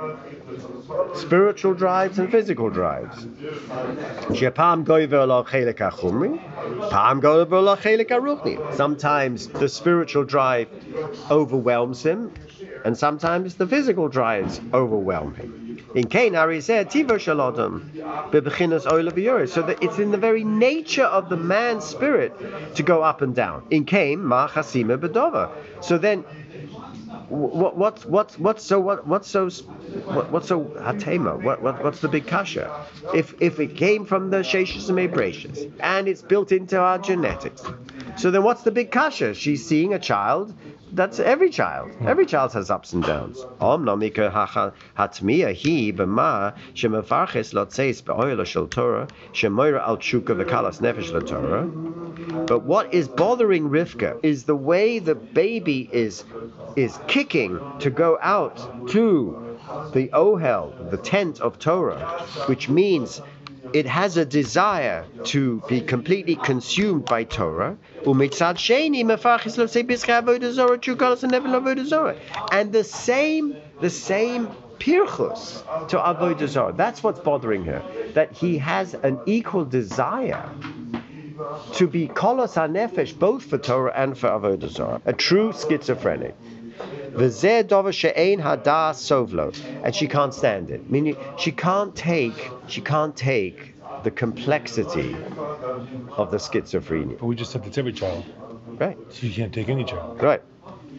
spiritual 1.16 1.74
drives 1.74 2.20
and 2.20 2.32
physical 2.32 2.70
drives. 2.70 3.26
Sometimes 8.76 9.48
the 9.48 9.70
spiritual 9.70 10.24
drive 10.24 10.68
overwhelms 11.32 12.04
him, 12.04 12.32
and 12.84 12.98
sometimes 12.98 13.56
the 13.56 13.68
physical 13.68 14.08
drives 14.08 14.62
overwhelm 14.74 15.34
him. 15.36 15.66
In 15.96 16.08
Cain, 16.08 16.34
said, 16.62 16.92
So 16.92 17.00
that 19.62 19.78
it's 19.82 19.98
in 19.98 20.12
the 20.12 20.18
very 20.18 20.44
nature 20.44 21.06
of 21.06 21.30
the 21.30 21.38
man's 21.38 21.86
spirit 21.86 22.76
to 22.76 22.84
go 22.84 23.02
up 23.02 23.22
and 23.22 23.34
down. 23.34 23.66
In 23.70 23.86
Cain, 23.86 24.24
Ma 24.24 24.48
Bedova. 24.98 25.50
So 25.82 25.98
then 25.98 26.26
what 27.30 27.78
what 27.78 28.06
what 28.06 28.40
what's 28.40 28.64
so 28.64 28.80
what 28.80 29.08
what's 29.08 29.30
so 29.30 29.50
what, 29.50 30.32
what's 30.32 30.48
so 30.48 30.66
hatema? 30.66 31.42
What, 31.42 31.62
what 31.62 31.84
what's 31.84 32.00
the 32.00 32.08
big 32.08 32.28
kasha? 32.28 32.86
If 33.14 33.34
if 33.42 33.60
it 33.60 33.76
came 33.76 34.06
from 34.06 34.30
the 34.30 34.38
sheshis 34.38 34.90
and 34.90 34.98
mebrachis 34.98 35.72
and 35.80 36.08
it's 36.08 36.22
built 36.22 36.52
into 36.52 36.80
our 36.80 36.98
genetics, 36.98 37.64
so 38.18 38.32
then 38.32 38.44
what's 38.44 38.64
the 38.64 38.72
big 38.72 38.92
kasha? 38.92 39.34
She's 39.34 39.66
seeing 39.66 39.94
a 39.94 40.00
child. 40.00 40.54
That's 40.96 41.20
every 41.20 41.50
child. 41.50 41.92
Hmm. 41.92 42.08
Every 42.08 42.26
child 42.26 42.54
has 42.54 42.72
ups 42.72 42.94
and 42.94 43.04
downs. 43.04 43.46
hatmiya 43.60 45.52
hi 45.54 45.92
b'ma 45.92 46.54
shemafarches 46.74 47.54
lotzeis 47.54 48.02
be'oil 48.06 48.42
shel 48.46 48.68
Torah 48.68 49.08
shemoira 49.34 49.82
al 49.86 49.98
tshuka 49.98 50.34
v'kalas 50.42 50.80
nefesh 50.80 51.12
Torah. 51.28 51.66
But 52.46 52.64
what 52.64 52.94
is 52.94 53.10
bothering 53.10 53.70
Rivka 53.70 54.22
is 54.24 54.46
the 54.46 54.56
way 54.56 55.00
the 55.00 55.16
baby 55.16 55.90
is 55.92 56.24
is 56.78 56.98
kicking 57.08 57.60
to 57.80 57.90
go 57.90 58.18
out 58.22 58.88
to 58.92 59.58
the 59.92 60.08
ohel, 60.14 60.90
the 60.92 60.98
tent 60.98 61.42
of 61.42 61.60
Torah, 61.60 62.00
which 62.46 62.70
means 62.70 63.22
it 63.76 63.86
has 63.86 64.16
a 64.16 64.24
desire 64.24 65.06
to 65.26 65.62
be 65.68 65.82
completely 65.82 66.38
consumed 66.38 67.04
by 67.04 67.26
Torah. 67.26 67.78
And 68.06 68.22
the 72.72 72.84
same, 72.86 73.58
the 73.82 73.90
same 73.90 74.48
pirchus 74.80 75.88
to 75.90 75.98
avodah 75.98 76.48
zarah. 76.48 76.72
That's 76.72 77.04
what's 77.04 77.20
bothering 77.20 77.66
her. 77.66 77.84
That 78.14 78.32
he 78.32 78.60
has 78.60 78.94
an 78.94 79.20
equal 79.26 79.66
desire 79.66 80.50
to 81.74 81.86
be 81.86 82.08
kolos 82.08 82.54
hanefesh 82.54 83.20
both 83.20 83.44
for 83.44 83.58
Torah 83.58 83.92
and 83.94 84.18
for 84.18 84.30
avodah 84.30 84.70
zarah. 84.70 85.02
A 85.06 85.12
true 85.12 85.52
schizophrenic. 85.52 86.34
And 89.84 89.96
she 89.96 90.08
can't 90.08 90.34
stand 90.34 90.72
it. 90.72 90.90
Meaning 90.90 91.18
she 91.38 91.52
can't 91.52 91.96
take 91.96 92.52
she 92.68 92.82
can't 92.82 93.16
take 93.16 93.74
the 94.04 94.12
complexity 94.12 95.16
of 96.18 96.32
the 96.32 96.38
schizophrenia. 96.38 97.18
But 97.20 97.26
we 97.26 97.36
just 97.36 97.52
said 97.52 97.64
that's 97.64 97.78
every 97.78 97.94
child. 97.94 98.26
Right. 98.68 98.98
So 99.10 99.28
you 99.28 99.34
can't 99.34 99.54
take 99.54 99.70
any 99.70 99.84
child. 99.84 100.22
Right. 100.22 100.42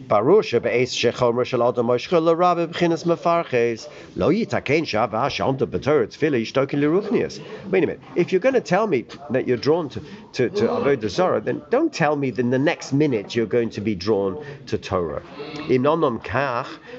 Adam 0.08 1.86
moshchel 1.86 2.22
l'rabbe 2.22 2.70
b'chinas 2.70 3.04
mefarches 3.04 3.88
lo 4.14 4.30
yitaken 4.30 4.84
shava 4.84 5.28
shanta 5.28 5.66
b'torah 5.66 6.06
tefillah 6.06 6.40
yishtokin 6.40 6.80
l'ruchnias. 6.80 7.40
Wait 7.70 7.82
a 7.82 7.86
minute. 7.86 8.00
If 8.14 8.30
you're 8.32 8.40
going 8.40 8.54
to 8.54 8.60
tell 8.60 8.86
me 8.86 9.04
that 9.30 9.48
you're 9.48 9.56
drawn 9.56 9.88
to 9.90 10.00
to, 10.34 10.48
to 10.50 10.64
avodah 10.64 11.08
zarah, 11.08 11.40
then 11.40 11.62
don't 11.70 11.92
tell 11.92 12.14
me 12.16 12.30
that 12.30 12.40
in 12.40 12.50
the 12.50 12.58
next 12.58 12.92
minute 12.92 13.34
you're 13.34 13.46
going 13.46 13.70
to 13.70 13.80
be 13.80 13.94
drawn 13.94 14.44
to 14.66 14.78
Torah. 14.78 15.22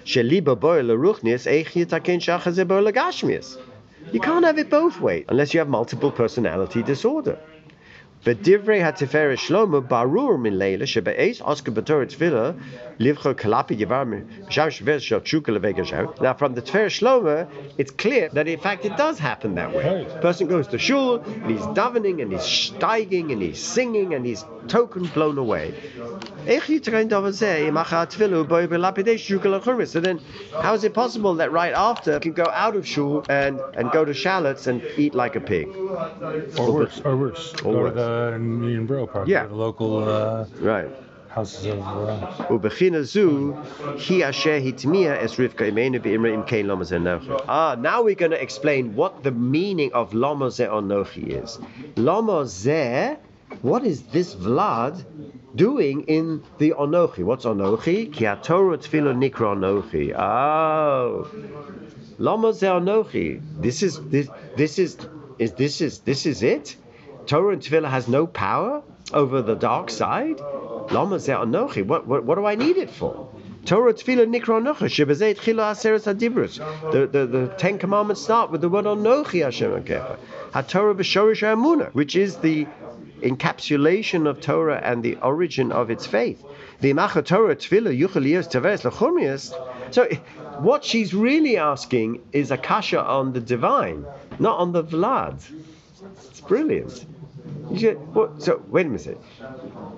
Sheliba 0.06 0.60
boy 0.60 0.82
l'ruchnias 0.82 1.48
eich 1.48 1.72
yitaken 1.72 2.20
shachazeh 2.20 2.68
bo 2.68 2.80
l'gashmias. 2.82 3.58
You 4.12 4.20
can't 4.20 4.46
have 4.46 4.58
it 4.58 4.70
both 4.70 5.00
ways 5.02 5.26
unless 5.28 5.54
you 5.54 5.60
have 5.60 5.70
multiple 5.70 6.12
personality 6.12 6.82
disorder. 6.82 7.38
V'divrei 8.28 8.82
haTiferet 8.82 9.38
Shlomo 9.38 9.80
barur 9.88 10.38
min 10.38 10.60
leila 10.60 10.84
shebe'ez 10.84 11.40
osker 11.42 11.74
b'torah 11.74 12.08
tefillah 12.12 12.60
livcho 13.00 13.34
kalapi 13.34 13.80
yivar 13.80 14.06
misham 14.06 14.68
shver 14.68 15.00
shel 15.00 15.22
tshuka 15.22 15.58
levegashav. 15.58 16.20
Now, 16.20 16.34
from 16.34 16.54
the 16.54 16.62
Tiferet 16.62 16.92
Shlomo, 16.98 17.48
it's 17.78 17.92
clear 17.92 18.28
that 18.34 18.50
in 18.50 18.60
fact 18.60 18.84
it 18.84 18.98
does 18.98 19.18
happen 19.18 19.56
that 19.56 19.74
way. 19.74 20.06
Person 20.22 20.48
goes 20.48 20.68
to 20.68 20.78
shul 20.78 21.22
and 21.22 21.52
he's 21.52 21.62
davening 21.68 22.22
and 22.22 22.34
he's 22.34 22.42
steiging 22.42 23.32
and 23.32 23.42
he's 23.42 23.64
singing 23.64 24.14
and 24.14 24.26
he's 24.26 24.44
token 24.68 25.06
blown 25.06 25.38
away. 25.38 25.74
So 26.48 26.60
then, 30.02 30.20
how 30.62 30.74
is 30.74 30.84
it 30.84 30.94
possible 30.94 31.36
that 31.36 31.52
right 31.52 31.74
after 31.74 32.14
you 32.14 32.20
can 32.20 32.34
go 32.34 32.48
out 32.52 32.76
of 32.76 32.86
shul 32.86 33.26
and, 33.30 33.62
and 33.76 33.92
go 33.92 34.04
to 34.04 34.14
shallots 34.14 34.68
and 34.68 34.82
eat 34.98 35.16
like 35.16 35.36
a 35.38 35.40
pig? 35.40 35.68
Or 36.58 36.74
worse, 36.74 37.02
or 37.06 37.16
worse. 37.16 37.54
Or 37.64 37.74
worse. 37.74 38.17
Union 38.34 38.86
Borough 38.86 39.08
Park, 39.08 39.28
yeah. 39.28 39.46
the 39.46 39.56
local 39.56 40.08
uh, 40.08 40.46
right. 40.60 40.90
houses 41.30 41.66
of. 41.66 41.80
Uh... 47.30 47.40
Ah, 47.48 47.76
now 47.80 48.02
we're 48.04 48.16
going 48.16 48.32
to 48.32 48.42
explain 48.42 48.96
what 48.96 49.24
the 49.24 49.32
meaning 49.32 49.94
of 49.94 50.12
Lomoze 50.14 50.66
Onochi 50.68 51.44
is. 51.44 51.60
Lomoze, 51.96 53.18
what 53.62 53.86
is 53.86 54.04
this 54.04 54.36
Vlad 54.36 55.04
doing 55.56 56.04
in 56.04 56.44
the 56.58 56.72
Onochi? 56.72 57.24
What's 57.24 57.46
Onochi? 57.46 58.12
Ki 58.12 58.26
Torah 58.44 58.78
Tfilo 58.78 59.14
Nikra 59.16 59.56
Onochi. 59.56 60.14
Oh. 60.18 61.30
Lomoze 62.20 62.68
Onochi. 62.68 63.42
This 63.62 63.84
is 63.84 64.02
this 64.10 64.28
this 64.56 64.80
is 64.80 64.98
is 65.40 65.54
this 65.54 65.82
is 65.82 66.00
this 66.00 66.26
is 66.26 66.44
it? 66.44 66.76
Torah 67.28 67.54
and 67.54 67.62
Tefillah 67.62 67.90
has 67.90 68.08
no 68.08 68.26
power 68.26 68.82
over 69.14 69.42
the 69.42 69.56
dark 69.56 69.90
side? 69.90 70.40
Lama 70.40 71.18
Anochi. 71.18 71.86
What, 71.86 72.08
what, 72.08 72.24
what 72.24 72.36
do 72.36 72.46
I 72.46 72.56
need 72.56 72.78
it 72.78 72.90
for? 72.90 73.30
Torah 73.66 73.94
Tefillah 73.94 74.28
Nikra 74.28 74.62
Anochi. 74.62 74.90
The, 76.92 77.08
the, 77.08 77.26
the 77.28 77.48
Ten 77.58 77.78
Commandments 77.78 78.22
start 78.22 78.50
with 78.50 78.62
the 78.62 78.70
word 78.70 78.86
Anochi 78.86 79.44
Hashem 79.44 79.72
Akecha. 79.84 80.18
HaTorah 80.54 80.96
B'Shorish 80.96 81.44
Amuna, 81.44 81.94
which 81.94 82.16
is 82.16 82.38
the 82.38 82.66
encapsulation 83.22 84.28
of 84.28 84.40
Torah 84.40 84.80
and 84.84 85.04
the 85.04 85.16
origin 85.18 85.72
of 85.72 85.90
its 85.90 86.06
faith. 86.06 86.44
So 89.92 90.08
what 90.60 90.86
she's 90.86 91.14
really 91.14 91.58
asking 91.58 92.22
is 92.32 92.52
a 92.52 92.58
kasha 92.58 93.04
on 93.04 93.34
the 93.34 93.40
divine, 93.42 94.06
not 94.40 94.60
on 94.60 94.72
the 94.72 94.84
Vlad. 94.84 95.44
It's 96.30 96.42
brilliant. 96.42 97.06
Well, 98.13 98.34
so 98.39 98.62
wait 98.70 98.86
a 98.86 98.89
minute. 98.89 99.20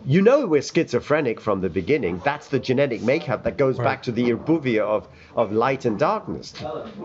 You 0.06 0.22
know 0.22 0.48
we're 0.48 0.62
schizophrenic 0.62 1.39
from 1.39 1.62
the 1.62 1.70
beginning. 1.70 2.22
That's 2.24 2.48
the 2.48 2.60
genetic 2.60 3.01
makeup 3.01 3.44
that 3.44 3.58
goes 3.58 3.77
right. 3.77 3.86
back 3.86 4.03
to 4.03 4.12
the 4.12 4.32
irbuvia 4.32 4.82
of, 4.82 5.08
of 5.36 5.51
light 5.51 5.86
and 5.86 6.00
darkness. 6.00 6.53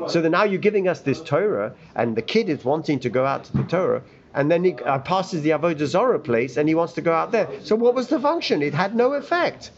So 0.09 0.21
then 0.21 0.33
now 0.33 0.45
you're 0.45 0.61
giving 0.61 0.89
us 0.89 1.01
this 1.01 1.21
Torah, 1.21 1.75
and 1.95 2.17
the 2.17 2.23
kid 2.23 2.49
is 2.49 2.65
wanting 2.65 3.01
to 3.01 3.11
go 3.11 3.27
out 3.27 3.45
to 3.45 3.53
the 3.57 3.65
Torah, 3.65 4.03
and 4.35 4.51
then 4.51 4.65
he 4.65 4.75
uh, 4.75 4.99
passes 4.99 5.43
the 5.43 5.51
Avodah 5.51 5.87
Zorah 5.87 6.19
place, 6.19 6.57
and 6.57 6.69
he 6.69 6.75
wants 6.75 6.95
to 6.95 7.01
go 7.01 7.13
out 7.13 7.31
there. 7.31 7.49
So 7.63 7.77
what 7.77 7.95
was 7.95 8.09
the 8.09 8.19
function? 8.19 8.63
It 8.63 8.75
had 8.75 8.95
no 8.97 9.13
effect. 9.13 9.71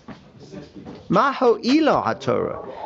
Maho 1.08 1.64
ilo 1.64 2.02
HaTorah. 2.02 2.85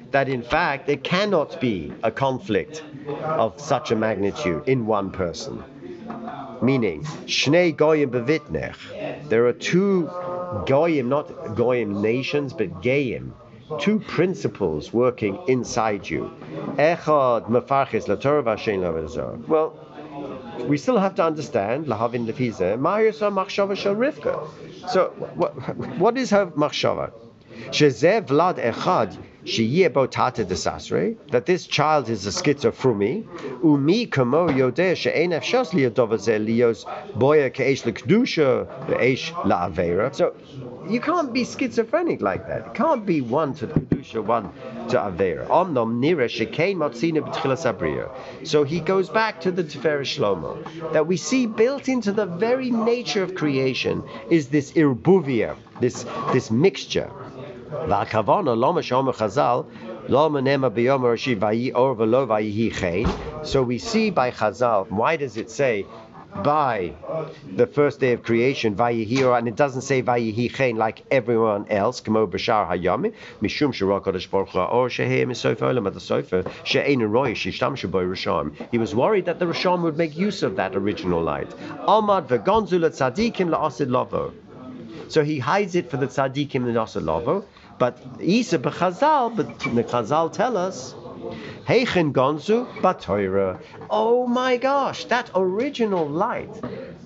that 0.11 0.29
in 0.29 0.41
fact 0.41 0.89
it 0.89 1.03
cannot 1.03 1.59
be 1.59 1.91
a 2.03 2.11
conflict 2.11 2.83
of 3.23 3.59
such 3.59 3.91
a 3.91 3.95
magnitude 3.95 4.63
in 4.67 4.85
one 4.85 5.11
person. 5.11 5.63
Meaning, 6.61 7.03
Shnei 7.25 7.75
Goyim 7.75 8.11
Bevitnech. 8.11 9.29
There 9.29 9.47
are 9.47 9.53
two 9.53 10.09
Goyim, 10.65 11.09
not 11.09 11.55
Goyim 11.55 12.01
nations, 12.01 12.53
but 12.53 12.83
Goyim. 12.83 13.33
Two 13.79 13.99
principles 13.99 14.93
working 14.93 15.39
inside 15.47 16.07
you. 16.09 16.31
Echad 16.75 17.47
mefarches 17.47 18.05
laTorah 18.05 18.43
v'ashen 18.43 19.47
Well, 19.47 19.73
we 20.67 20.77
still 20.77 20.99
have 20.99 21.15
to 21.15 21.23
understand 21.23 21.85
lahavin 21.87 22.27
lefize 22.27 22.77
ma'yisa 22.77 23.31
machshava 23.33 23.75
shel 23.77 23.95
Rivka. 23.95 24.89
So, 24.89 25.13
what, 25.35 25.53
what 25.97 26.17
is 26.17 26.29
her 26.31 26.47
machshava? 26.47 27.11
Shezeh 27.69 28.27
vlad 28.27 28.57
echad 28.63 29.17
that 29.43 31.43
this 31.45 31.65
child 31.65 32.09
is 32.09 32.27
a 32.27 32.29
schizophrenia, 32.29 33.25
umi 33.63 34.05
kamo 34.05 34.49
yodeh 34.49 34.95
she'en 34.95 35.31
efshos 35.31 35.71
liyadov 35.71 36.11
lios 36.45 36.85
boya 37.13 37.51
ke'esh 37.51 37.85
l'kedusha 37.85 38.67
ve'esh 38.87 39.31
la'avera. 39.43 40.13
So 40.13 40.35
you 40.87 40.99
can't 40.99 41.33
be 41.33 41.43
schizophrenic 41.43 42.21
like 42.21 42.47
that. 42.47 42.67
It 42.67 42.73
can't 42.75 43.05
be 43.05 43.21
one 43.21 43.55
to 43.55 43.67
kedusha, 43.67 44.23
one 44.23 44.51
to 44.89 44.97
avera. 44.97 45.47
Omnom 45.47 45.99
nira 45.99 46.29
shekein 46.29 46.77
motzina 46.77 47.21
b'tchilas 47.21 47.65
abriya. 47.65 48.47
So 48.47 48.63
he 48.63 48.79
goes 48.79 49.09
back 49.09 49.41
to 49.41 49.51
the 49.51 49.63
Tiferes 49.63 50.17
Shlomo 50.17 50.93
that 50.93 51.07
we 51.07 51.17
see 51.17 51.47
built 51.47 51.87
into 51.87 52.11
the 52.11 52.27
very 52.27 52.69
nature 52.69 53.23
of 53.23 53.33
creation 53.33 54.03
is 54.29 54.49
this 54.49 54.73
irbuvia, 54.73 55.55
this 55.79 56.05
this 56.31 56.51
mixture. 56.51 57.09
והכוונה 57.88 58.54
לא 58.54 58.74
מה 58.74 58.82
שאומר 58.82 59.12
חז"ל, 59.12 59.60
לא 60.08 60.30
מנמה 60.30 60.68
ביום 60.68 61.04
הראשי 61.04 61.36
ויהי 61.40 61.72
אור 61.72 61.94
ולא 61.98 62.24
ויהי 62.28 62.70
חן. 62.70 63.04
So 63.42 63.62
we 63.62 63.78
see 63.78 64.10
by 64.10 64.30
Chazal, 64.30 64.90
why 64.90 65.16
does 65.16 65.36
it 65.36 65.50
say 65.50 65.84
by 66.42 66.92
the 67.56 67.66
first 67.66 68.00
day 68.00 68.12
of 68.12 68.22
creation, 68.22 68.74
Vayihi, 68.74 69.38
and 69.38 69.48
it 69.48 69.56
doesn't 69.56 69.82
say 69.82 70.02
Vayihi 70.02 70.54
Chen 70.54 70.76
like 70.76 71.04
everyone 71.10 71.66
else, 71.70 72.00
Kamo 72.00 72.26
Bashar 72.26 72.68
Hayami, 72.68 73.14
Mishum 73.40 73.72
Shirok 73.72 74.02
Kodesh 74.04 74.28
Baruch 74.30 74.54
or 74.54 74.90
Shehem 74.90 75.32
Sofa 75.34 75.64
Olam 75.64 75.86
at 75.86 75.94
the 75.94 76.00
Sofa, 76.00 76.44
She'ein 76.64 77.02
Roy 77.02 77.32
Shishtam 77.32 77.74
Shaboy 77.76 78.06
Risham. 78.08 78.54
He 78.70 78.78
was 78.78 78.94
worried 78.94 79.26
that 79.26 79.38
the 79.38 79.46
Risham 79.46 79.82
would 79.82 79.96
make 79.96 80.16
use 80.16 80.42
of 80.42 80.56
that 80.56 80.76
original 80.76 81.22
light. 81.22 81.48
Amad 81.88 82.26
Vegonzul 82.26 82.84
Tzadikim 82.90 83.48
La'asid 83.48 83.88
Lovo. 83.88 84.32
So 85.08 85.24
he 85.24 85.38
hides 85.38 85.74
it 85.74 85.90
for 85.90 85.96
the 85.96 86.06
Tzadikim 86.06 86.64
La'asid 86.64 87.02
Lovo. 87.02 87.44
but 87.81 87.97
Isa 88.19 88.59
b'Chazal, 88.59 89.35
but 89.35 89.57
the 89.57 89.83
Chazal 89.83 90.31
tell 90.31 90.55
us, 90.55 90.93
Heichen 91.65 92.13
Gonzu 92.13 92.67
Batoira. 92.79 93.59
Oh 93.89 94.27
my 94.27 94.57
gosh, 94.57 95.05
that 95.05 95.31
original 95.33 96.07
light 96.07 96.53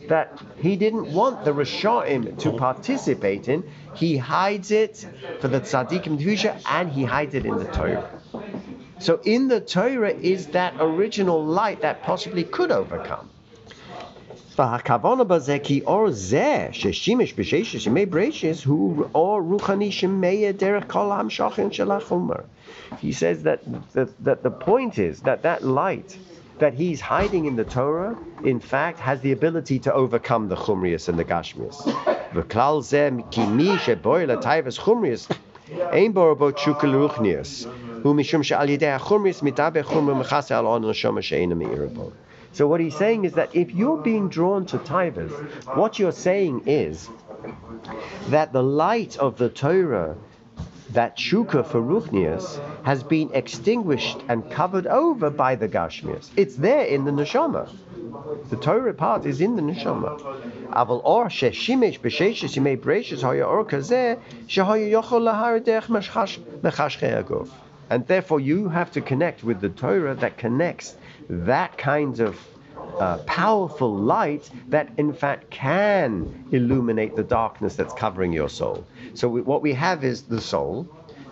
that 0.09 0.37
he 0.57 0.75
didn't 0.75 1.13
want 1.13 1.45
the 1.45 1.51
Rishoim 1.53 2.37
to 2.39 2.51
participate 2.57 3.47
in, 3.47 3.63
he 3.93 4.17
hides 4.17 4.69
it 4.71 5.07
for 5.39 5.47
the 5.47 5.61
Tzaddikim 5.61 6.21
future 6.21 6.57
and 6.65 6.91
he 6.91 7.05
hides 7.05 7.33
it 7.35 7.45
in 7.45 7.57
the 7.57 7.71
Torah. 7.71 8.09
So 8.99 9.21
in 9.23 9.47
the 9.47 9.61
Torah 9.61 10.13
is 10.13 10.47
that 10.47 10.73
original 10.81 11.41
light 11.41 11.83
that 11.83 12.03
possibly 12.03 12.43
could 12.43 12.71
overcome. 12.71 13.29
והכוונה 14.58 15.24
בזה 15.24 15.58
כי 15.62 15.80
אור 15.86 16.10
זה 16.10 16.66
ששימש 16.72 17.34
בששת 17.38 17.86
ימי 17.86 18.06
ברשת 18.06 18.64
הוא 18.66 19.04
אור 19.14 19.40
רוחני 19.50 19.92
שמאיר 19.92 20.52
דרך 20.56 20.92
כל 20.92 21.10
המשוכן 21.12 21.72
של 21.72 21.90
החומר. 21.90 22.34
He 23.02 23.12
says 23.12 23.42
that, 23.44 23.60
that, 23.94 24.08
that 24.24 24.42
the 24.42 24.50
point 24.50 24.98
is 24.98 25.20
that 25.22 25.42
that 25.42 25.62
light 25.64 26.16
that 26.58 26.74
he's 26.74 27.00
hiding 27.00 27.44
in 27.50 27.56
the 27.56 27.64
Torah, 27.64 28.14
in 28.52 28.60
fact, 28.60 28.98
has 29.08 29.18
the 29.26 29.32
ability 29.32 29.78
to 29.86 29.90
overcome 30.02 30.48
the 30.52 30.56
chumrius 30.56 31.08
and 31.08 31.18
the 31.18 31.24
gashmius. 31.24 31.88
וכלל 32.34 32.80
זה 32.80 33.08
כי 33.30 33.46
מי 33.46 33.70
שבוער 33.78 34.26
לטייבס 34.26 34.78
chumrius 34.78 35.34
אין 35.92 36.14
בו 36.14 36.34
בו 36.34 36.50
תשוקה 36.50 36.86
לרוחניוס, 36.86 37.66
הוא 38.02 38.14
משום 38.14 38.42
שעל 38.42 38.68
ידי 38.68 38.88
החומריס 38.88 39.42
מתאבא 39.42 39.82
חומר 39.82 40.14
מכסה 40.14 40.58
על 40.58 40.64
עון 40.64 40.90
נשמה 40.90 41.22
שאינו 41.22 41.56
מאיר 41.56 41.88
בו. 41.94 42.10
so 42.55 42.67
what 42.67 42.79
he's 42.79 42.95
saying 42.95 43.25
is 43.25 43.33
that 43.33 43.53
if 43.53 43.73
you're 43.73 43.97
being 43.97 44.29
drawn 44.29 44.65
to 44.67 44.77
Taivas, 44.77 45.29
what 45.75 45.99
you're 45.99 46.13
saying 46.13 46.63
is 46.67 47.09
that 48.29 48.53
the 48.53 48.63
light 48.63 49.17
of 49.17 49.37
the 49.37 49.49
Torah, 49.49 50.15
that 50.91 51.17
shuka 51.17 51.65
for 51.67 51.81
Ruchnias, 51.81 52.61
has 52.85 53.03
been 53.03 53.29
extinguished 53.33 54.19
and 54.29 54.49
covered 54.49 54.87
over 54.87 55.29
by 55.29 55.55
the 55.55 55.67
Gashmias. 55.67 56.29
It's 56.37 56.55
there 56.55 56.85
in 56.85 57.03
the 57.03 57.11
neshama. 57.11 57.67
The 58.49 58.55
Torah 58.55 58.93
part 58.93 59.25
is 59.25 59.41
in 59.41 59.57
the 59.57 59.61
neshama. 59.61 60.17
Aval 60.69 61.01
or 61.03 61.25
b'sheishes 61.25 62.55
yimei 62.55 62.77
breishes 62.79 63.21
hoya 63.21 63.43
or 63.43 63.65
kazeh 63.65 64.17
shehoya 64.47 64.89
yochol 64.89 65.23
lahar 65.27 65.59
derech 65.59 65.89
And 67.89 68.05
therefore 68.07 68.39
you 68.39 68.69
have 68.69 68.91
to 68.91 69.01
connect 69.01 69.43
with 69.43 69.61
the 69.61 69.69
Torah 69.69 70.15
that 70.15 70.37
connects 70.37 70.95
that 71.29 71.77
kind 71.77 72.19
of 72.19 72.39
uh, 72.99 73.17
powerful 73.19 73.95
light 73.95 74.49
that 74.69 74.89
in 74.97 75.13
fact 75.13 75.49
can 75.49 76.47
illuminate 76.51 77.15
the 77.15 77.23
darkness 77.23 77.75
that's 77.75 77.93
covering 77.93 78.31
your 78.31 78.49
soul. 78.49 78.85
So 79.13 79.27
we, 79.27 79.41
what 79.41 79.61
we 79.61 79.73
have 79.73 80.03
is 80.03 80.23
the 80.23 80.41
soul. 80.41 80.87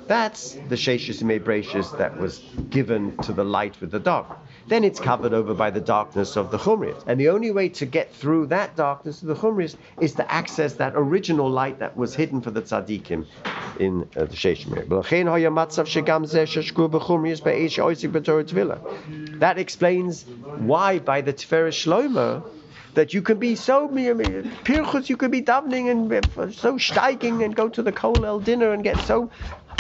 That's 0.08 0.54
the 0.54 0.76
Sheshis 0.76 1.24
Mebratius 1.24 1.98
that 1.98 2.20
was 2.20 2.40
given 2.70 3.16
to 3.20 3.32
the 3.32 3.46
light 3.46 3.80
with 3.80 3.92
the 3.92 4.00
dark 4.00 4.38
then 4.68 4.84
it's 4.84 5.00
covered 5.00 5.34
over 5.34 5.54
by 5.54 5.70
the 5.70 5.82
darkness 5.82 6.36
of 6.36 6.52
the 6.52 6.58
Chumrias. 6.58 7.04
And 7.08 7.20
the 7.20 7.30
only 7.30 7.52
way 7.52 7.70
to 7.70 7.86
get 7.86 8.14
through 8.14 8.48
that 8.48 8.76
darkness 8.76 9.22
of 9.22 9.28
the 9.28 9.36
Chumrias 9.36 9.76
is 10.00 10.14
to 10.16 10.32
access 10.32 10.76
that 10.76 10.94
original 10.96 11.50
light 11.50 11.80
that 11.80 11.96
was 11.98 12.16
hidden 12.16 12.42
for 12.42 12.52
the 12.52 12.62
tzaddikim 12.62 13.26
in 13.80 14.10
uh, 14.16 14.26
the 14.26 14.36
Sheshmir. 14.36 14.88
That 19.40 19.58
explains 19.58 20.26
why 20.26 21.00
by 21.00 21.22
the 21.22 21.34
Tiferes 21.34 21.74
Shlomo 21.74 22.44
that 22.94 23.14
you 23.14 23.22
can 23.22 23.38
be 23.38 23.56
so 23.56 23.88
pirchus, 23.90 25.10
you 25.10 25.18
can 25.18 25.32
be 25.32 25.42
davening 25.42 25.90
and 25.90 26.54
so 26.54 26.78
steiging 26.78 27.44
and 27.44 27.56
go 27.56 27.68
to 27.70 27.82
the 27.82 27.92
kolel 27.92 28.44
dinner 28.44 28.72
and 28.72 28.84
get 28.84 28.98
so 29.00 29.32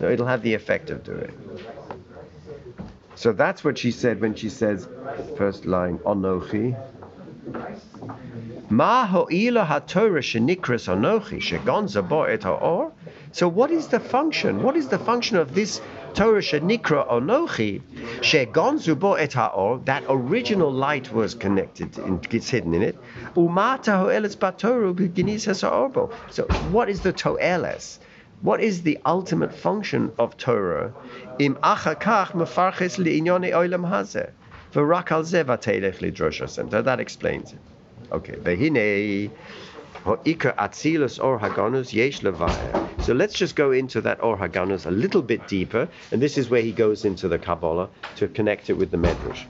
It'll 0.00 0.26
have 0.26 0.42
the 0.42 0.54
effect 0.54 0.90
of 0.90 1.02
doing. 1.04 1.32
So 3.14 3.32
that's 3.32 3.64
what 3.64 3.78
she 3.78 3.90
said 3.90 4.20
when 4.20 4.34
she 4.34 4.48
says, 4.48 4.88
first 5.36 5.66
line, 5.66 5.98
Onochi. 6.00 6.76
Et. 12.28 12.92
So 13.32 13.48
what 13.48 13.70
is 13.70 13.88
the 13.88 14.00
function? 14.00 14.62
What 14.62 14.76
is 14.76 14.88
the 14.88 14.98
function 14.98 15.36
of 15.36 15.54
this 15.54 15.80
Torah 16.14 16.40
shenikra 16.40 17.08
onochi 17.08 17.80
shegonzu 18.20 18.98
bo 18.98 19.14
et 19.14 19.32
ha'or? 19.32 19.80
That 19.84 20.04
original 20.08 20.70
light 20.72 21.12
was 21.12 21.34
connected, 21.34 21.96
in, 21.98 22.20
it's 22.30 22.50
hidden 22.50 22.74
in 22.74 22.82
it. 22.82 22.98
Ha'orbo. 25.62 26.10
So 26.30 26.44
what 26.70 26.88
is 26.88 27.00
the 27.00 27.12
to'eles? 27.12 27.98
What 28.40 28.60
is 28.60 28.82
the 28.82 28.98
ultimate 29.04 29.54
function 29.54 30.12
of 30.18 30.36
Torah? 30.36 30.92
V'rak 34.72 35.10
al 35.10 35.22
zeh 35.24 35.44
v'telech 35.44 35.98
lidrosh 35.98 36.48
So 36.48 36.62
that 36.82 37.00
explains 37.00 37.52
it. 37.52 37.60
Okay, 38.12 38.36
Yesh 41.92 42.20
So 43.00 43.12
let's 43.14 43.34
just 43.34 43.56
go 43.56 43.72
into 43.72 44.00
that 44.00 44.22
Or 44.22 44.38
Haganus 44.38 44.86
a 44.86 44.90
little 44.90 45.22
bit 45.22 45.46
deeper, 45.48 45.88
and 46.12 46.22
this 46.22 46.38
is 46.38 46.48
where 46.48 46.62
he 46.62 46.72
goes 46.72 47.04
into 47.04 47.28
the 47.28 47.38
Kabbalah 47.38 47.88
to 48.16 48.28
connect 48.28 48.70
it 48.70 48.74
with 48.74 48.90
the 48.90 48.96
Medrash. 48.96 49.46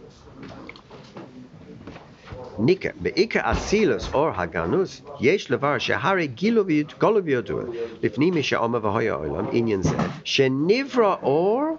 Nika, 2.59 2.93
be'ika 3.01 3.39
atzilus 3.41 4.13
or 4.13 4.33
haganus, 4.33 5.03
yesh 5.21 5.47
levar 5.47 5.79
shehari 5.79 6.29
giloviyot 6.35 6.97
goloviyodu, 6.99 8.01
lifni 8.03 8.33
mi 8.33 8.43
she'oma 8.43 8.81
v'hoya 8.81 9.17
olam, 9.21 9.49
inyan 9.53 9.85
zeh, 9.85 10.11
shenivra 10.25 11.23
or, 11.23 11.79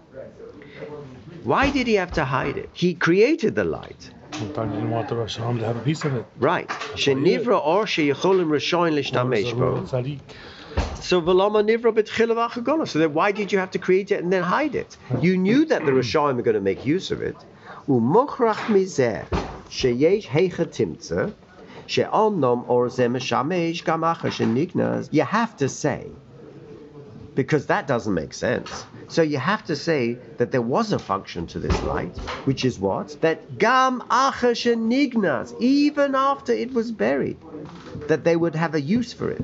why 1.43 1.69
did 1.69 1.87
he 1.87 1.95
have 1.95 2.13
to 2.13 2.25
hide 2.25 2.57
it? 2.57 2.69
He 2.73 2.93
created 2.93 3.55
the 3.55 3.63
light. 3.63 4.11
Sometimes 4.31 4.73
didn't 4.73 4.91
want 4.91 5.09
the 5.09 5.15
to 5.15 5.65
have 5.65 5.77
a 5.77 5.81
piece 5.81 6.05
of 6.05 6.15
it. 6.15 6.25
Right. 6.37 6.69
Or. 6.69 6.97
So 10.95 11.21
So 12.85 12.99
then 12.99 13.13
why 13.13 13.31
did 13.31 13.51
you 13.51 13.59
have 13.59 13.71
to 13.71 13.79
create 13.79 14.11
it 14.11 14.23
and 14.23 14.31
then 14.31 14.43
hide 14.43 14.75
it? 14.75 14.97
You 15.21 15.37
knew 15.37 15.65
that 15.65 15.85
the 15.85 15.91
Rishonim 15.91 16.35
were 16.35 16.41
going 16.41 16.55
to 16.55 16.61
make 16.61 16.85
use 16.85 17.11
of 17.11 17.21
it. 17.21 17.35
You 25.11 25.23
have 25.23 25.57
to 25.57 25.69
say 25.69 26.11
because 27.35 27.67
that 27.67 27.87
doesn't 27.87 28.13
make 28.13 28.33
sense. 28.33 28.85
So 29.09 29.21
you 29.23 29.39
have 29.39 29.65
to 29.65 29.75
say 29.75 30.17
that 30.37 30.51
there 30.51 30.61
was 30.61 30.93
a 30.93 30.99
function 30.99 31.47
to 31.47 31.59
this 31.59 31.81
light, 31.83 32.15
which 32.45 32.63
is 32.63 32.79
what? 32.79 33.17
That 33.21 33.57
gam 33.57 34.01
nignas, 34.09 35.59
even 35.59 36.13
after 36.13 36.53
it 36.53 36.71
was 36.73 36.91
buried, 36.91 37.37
that 38.07 38.23
they 38.23 38.35
would 38.35 38.55
have 38.55 38.75
a 38.75 38.81
use 38.81 39.11
for 39.11 39.31
it. 39.31 39.41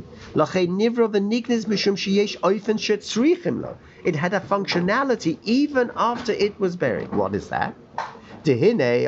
It 4.05 4.15
had 4.15 4.33
a 4.33 4.39
functionality 4.39 5.39
even 5.43 5.91
after 5.97 6.31
it 6.31 6.59
was 6.59 6.75
buried. 6.75 7.11
What 7.11 7.33
is 7.33 7.49
that? 7.49 7.75
Dehine, 8.43 9.07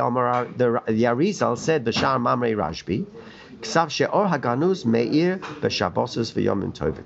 the 0.57 1.03
Arizal 1.03 1.57
said, 1.57 1.85
the 1.85 1.91
Shar 1.91 2.17
Mamre 2.17 2.49
Rashbi, 2.53 3.05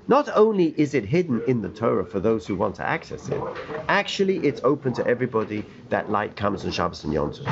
not 0.08 0.28
only 0.34 0.74
is 0.76 0.94
it 0.94 1.04
hidden 1.04 1.42
in 1.46 1.62
the 1.62 1.68
Torah 1.70 2.04
for 2.04 2.20
those 2.20 2.46
who 2.46 2.54
want 2.54 2.74
to 2.76 2.82
access 2.82 3.28
it, 3.28 3.40
actually 3.88 4.36
it's 4.38 4.60
open 4.62 4.92
to 4.92 5.06
everybody. 5.06 5.64
That 5.88 6.10
light 6.10 6.36
comes 6.36 6.64
on 6.64 6.70
Shabbos 6.70 7.04
and 7.04 7.12
Yom 7.12 7.32
Tov. 7.32 7.46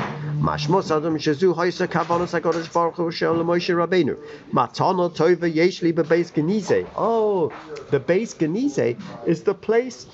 Oh, 6.95 7.51
the 7.89 7.99
base 7.99 8.33
Genize 8.35 8.97
is 9.25 9.43
the 9.43 9.53
place 9.53 10.05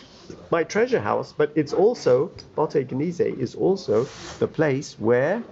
my 0.50 0.64
treasure 0.64 1.00
house, 1.00 1.34
but 1.38 1.52
it's 1.56 1.74
also 1.74 2.32
Bote 2.56 2.88
Genize 2.88 3.20
is 3.20 3.56
also 3.56 4.06
the 4.40 4.48
place 4.48 4.96
where 5.00 5.44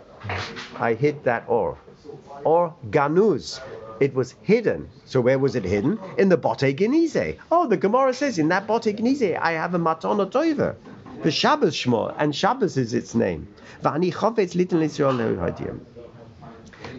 I 0.78 0.94
hid 0.94 1.24
that 1.26 1.44
ore 1.48 1.78
or 2.45 2.75
ganuz. 2.91 3.61
It 4.01 4.15
was 4.15 4.35
hidden. 4.43 4.89
So 5.05 5.21
where 5.21 5.39
was 5.39 5.55
it 5.55 5.65
hidden? 5.65 5.99
In 6.17 6.29
the 6.29 6.37
bote 6.37 6.75
genize. 6.77 7.39
Oh, 7.53 7.67
the 7.67 7.77
Gemara 7.77 8.15
says 8.15 8.39
in 8.39 8.49
that 8.49 8.67
bote 8.67 8.85
genize 8.85 9.39
I 9.39 9.53
have 9.53 9.75
a 9.75 9.79
matona 9.79 10.31
toiva. 10.31 10.77
The 11.23 11.31
Shabbos 11.31 11.77
Shmo, 11.77 12.15
and 12.17 12.35
Shabbos 12.35 12.79
is 12.79 12.95
its 12.95 13.15
name. 13.15 13.47
V'ani 13.83 14.11
chovetz 14.11 14.55
litin 14.55 14.81
l'Yisrael 14.81 15.17
le'hodiyim. 15.17 15.81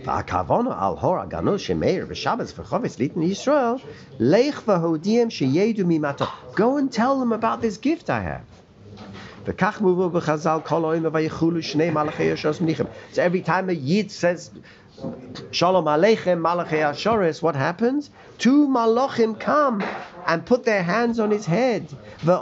והכוונה 0.06 0.88
על 0.88 0.94
הור 1.02 1.20
הגנוז 1.20 1.62
שמאיר 1.62 2.06
בשבת 2.06 2.54
וחופץ 2.58 3.00
ליתן 3.00 3.22
ישראל, 3.22 3.74
לך 4.20 4.62
והודיעם 4.68 5.30
שידעו 5.30 5.86
ממתו. 5.88 6.26
Go 6.56 6.78
and 6.78 6.92
tell 6.92 7.20
them 7.20 7.32
about 7.32 7.62
this 7.62 7.78
gift 7.78 8.10
I 8.10 8.22
have. 8.22 8.46
וכך 9.46 9.82
מובא 9.82 10.08
בחז"ל 10.08 10.60
כל 10.66 10.94
היום 10.94 11.06
ויחולו 11.14 11.64
שני 11.64 11.90
מלאכי 11.90 12.24
ישוס 12.24 12.62
מניחם. 12.62 12.84
So 13.14 13.18
every 13.18 13.42
time 13.42 13.70
a 13.70 13.74
Yid 13.74 14.12
says 14.12 14.50
Shalom 15.51 15.85
Aleichem 15.85 16.41
Malachei 16.41 16.81
Ashoris, 16.81 17.43
what 17.43 17.55
happens? 17.55 18.09
Two 18.39 18.67
Malachim 18.67 19.39
come 19.39 19.85
and 20.27 20.47
put 20.47 20.65
their 20.65 20.83
hands 20.83 21.21
on 21.21 21.31
his 21.31 21.45
head. 21.45 21.87
You 22.25 22.33
are 22.33 22.39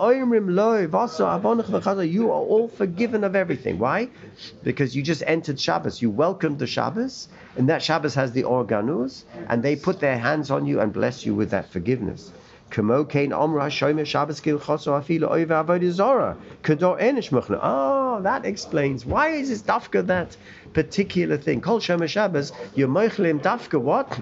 all 2.44 2.68
forgiven 2.68 3.24
of 3.24 3.34
everything. 3.34 3.78
Why? 3.78 4.08
Because 4.62 4.94
you 4.94 5.02
just 5.02 5.24
entered 5.26 5.58
Shabbos. 5.58 6.00
You 6.00 6.10
welcomed 6.10 6.60
the 6.60 6.66
Shabbos, 6.68 7.28
and 7.56 7.68
that 7.68 7.82
Shabbos 7.82 8.14
has 8.14 8.30
the 8.32 8.44
organus, 8.44 9.24
and 9.48 9.62
they 9.62 9.74
put 9.74 9.98
their 10.00 10.18
hands 10.18 10.50
on 10.50 10.64
you 10.64 10.80
and 10.80 10.92
bless 10.92 11.26
you 11.26 11.34
with 11.34 11.50
that 11.50 11.70
forgiveness. 11.70 12.30
Oh, 17.62 18.20
that 18.22 18.44
explains 18.44 19.06
why 19.06 19.28
is 19.28 19.48
this 19.48 19.62
dafka 19.62 20.06
that 20.06 20.36
particular 20.72 21.36
thing. 21.36 21.60
Kol 21.60 21.78
Shomer 21.78 22.08
Shabbos, 22.08 22.52
you're 22.74 22.88
moichlim 22.88 23.40
dafka 23.40 23.80
what? 23.80 24.20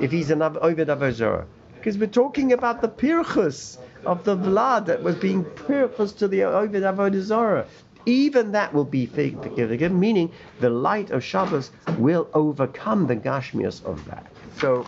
If 0.00 0.12
he's 0.12 0.30
an 0.30 0.42
Ovid 0.42 0.88
Avozora. 0.88 1.44
Because 1.74 1.98
we're 1.98 2.06
talking 2.06 2.52
about 2.52 2.82
the 2.82 2.88
pirchus 2.88 3.78
of 4.06 4.22
the 4.24 4.36
blood 4.36 4.86
that 4.86 5.02
was 5.02 5.16
being 5.16 5.44
pirchus 5.44 6.16
to 6.18 6.28
the 6.28 6.44
Ovid 6.44 6.84
Avodazora. 6.84 7.66
Even 8.06 8.52
that 8.52 8.72
will 8.72 8.84
be 8.84 9.06
forgiven, 9.06 9.98
meaning 9.98 10.30
the 10.60 10.70
light 10.70 11.10
of 11.10 11.22
Shabbos 11.24 11.70
will 11.98 12.28
overcome 12.32 13.06
the 13.06 13.16
gashmias 13.16 13.84
of 13.84 14.04
that. 14.06 14.26
So 14.60 14.86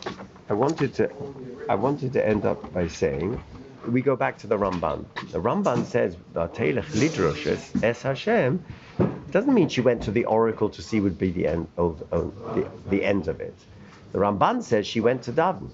I 0.50 0.52
wanted 0.54 0.94
to, 0.94 1.08
I 1.68 1.76
wanted 1.76 2.12
to 2.14 2.26
end 2.26 2.44
up 2.44 2.72
by 2.74 2.88
saying, 2.88 3.40
we 3.86 4.02
go 4.02 4.16
back 4.16 4.36
to 4.38 4.48
the 4.48 4.58
Ramban. 4.58 5.04
The 5.30 5.40
Ramban 5.40 5.84
says, 5.86 6.16
es 7.84 8.02
Hashem, 8.02 8.64
doesn't 9.30 9.54
mean 9.54 9.68
she 9.68 9.80
went 9.80 10.02
to 10.02 10.10
the 10.10 10.24
oracle 10.24 10.68
to 10.70 10.82
see 10.82 10.98
would 10.98 11.18
be 11.18 11.30
the 11.30 11.46
end 11.46 11.68
of, 11.76 12.00
the, 12.10 12.68
the 12.88 13.04
end 13.04 13.28
of 13.28 13.40
it. 13.40 13.54
The 14.10 14.18
Ramban 14.18 14.64
says 14.64 14.88
she 14.88 14.98
went 14.98 15.22
to 15.22 15.32
Davin, 15.32 15.70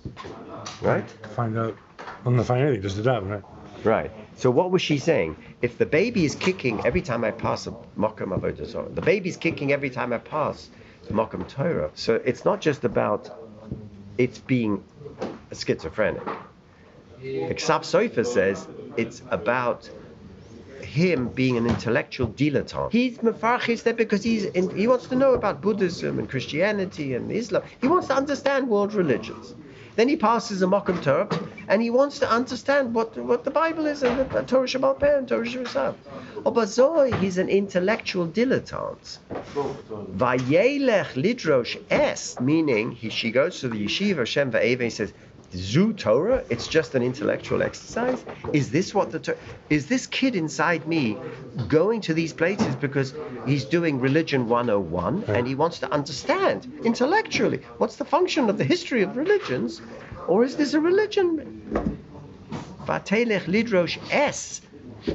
right? 0.83 1.09
To 1.23 1.29
find 1.31 1.57
out. 1.57 1.75
I'm 2.27 2.37
not 2.37 2.45
find 2.45 2.61
anything, 2.61 2.83
just 2.83 2.97
to 2.97 3.03
Davin, 3.03 3.31
right? 3.31 3.45
Right. 3.83 4.11
So 4.37 4.51
what 4.51 4.71
was 4.71 4.83
she 4.83 4.99
saying? 4.99 5.37
If 5.63 5.79
the 5.79 5.87
baby 5.87 6.27
is 6.27 6.35
kicking 6.35 6.85
every 6.85 7.01
time 7.01 7.25
I 7.25 7.31
pass 7.31 7.67
a 7.67 7.71
Mokum 7.97 8.39
Avodah 8.39 8.95
the 8.95 9.01
baby's 9.01 9.39
kicking 9.39 9.73
every 9.73 9.89
time 9.89 10.13
I 10.13 10.19
pass 10.19 10.69
the 11.05 11.15
Mokum 11.15 11.49
Torah. 11.49 11.91
So 11.95 12.17
it's 12.17 12.45
not 12.45 12.61
just 12.61 12.85
about 12.85 13.31
it's 14.19 14.39
being 14.39 14.85
schizophrenic. 15.53 16.23
The 17.21 17.55
Sofer 17.55 18.27
says 18.27 18.67
it's 18.97 19.23
about 19.31 19.91
him 20.83 21.29
being 21.29 21.57
an 21.57 21.67
intellectual 21.67 22.29
dilettante. 22.29 22.93
He's 22.93 23.19
mefarchis 23.19 23.83
there 23.83 23.95
because 23.95 24.23
he's 24.23 24.45
in, 24.45 24.75
he 24.77 24.87
wants 24.87 25.07
to 25.09 25.17
know 25.17 25.35
about 25.35 25.61
Buddhism 25.61 26.19
and 26.19 26.29
Christianity 26.29 27.15
and 27.15 27.31
Islam. 27.33 27.63
He 27.81 27.89
wants 27.89 28.09
to 28.09 28.15
understand 28.15 28.69
world 28.69 28.95
religions. 28.95 29.55
Then 29.97 30.09
he 30.09 30.17
passes 30.17 30.61
a 30.63 30.67
Mokum 30.67 31.03
Torah, 31.03 31.29
and 31.69 31.81
he 31.81 31.91
wants 31.91 32.19
to 32.19 32.31
understand 32.31 32.95
what, 32.95 33.17
what 33.17 33.45
the 33.45 33.51
Bible 33.51 33.87
is 33.87 34.03
and 34.03 34.19
the 34.31 34.43
Torah 34.43 34.67
Shabbat 34.67 35.19
and 35.19 35.27
Torah 35.27 35.47
Shabbat. 35.47 35.95
Obazoi, 36.47 37.13
he's 37.21 37.39
an 37.39 37.49
intellectual 37.49 38.25
dilettante. 38.25 39.19
Vayelech 40.17 41.15
lidrosh 41.15 41.77
es, 41.91 42.39
meaning 42.39 42.93
he, 42.93 43.09
she 43.11 43.33
goes 43.33 43.59
to 43.59 43.69
the 43.69 43.85
yeshiva 43.85 44.25
Shem 44.25 44.53
Va'eva 44.53 44.83
and 44.83 44.93
says, 44.93 45.13
Zoo 45.57 45.93
Torah, 45.93 46.45
it's 46.49 46.69
just 46.69 46.95
an 46.95 47.03
intellectual 47.03 47.63
exercise. 47.63 48.25
Is 48.53 48.71
this 48.71 48.95
what 48.95 49.11
the 49.11 49.37
is 49.71 49.89
this 49.89 50.07
kid 50.07 50.37
inside 50.37 50.87
me 50.87 51.17
going 51.67 52.01
to 52.03 52.15
these 52.15 52.33
places 52.33 52.77
because 52.77 53.13
he's 53.45 53.65
doing 53.65 53.99
religion 53.99 54.49
101 54.49 55.25
and 55.27 55.49
he 55.49 55.57
wants 55.57 55.81
to 55.81 55.93
understand 55.93 56.73
intellectually 56.85 57.59
what's 57.79 57.97
the 57.97 58.05
function 58.05 58.49
of 58.49 58.57
the 58.57 58.65
history 58.65 59.03
of 59.03 59.17
religions, 59.17 59.83
or 60.29 60.45
is 60.45 60.57
this 60.57 60.75
a 60.75 60.81
religion? 60.81 61.99
Vatelech 62.87 63.47
lidrosh 63.47 63.99
es. 64.13 64.61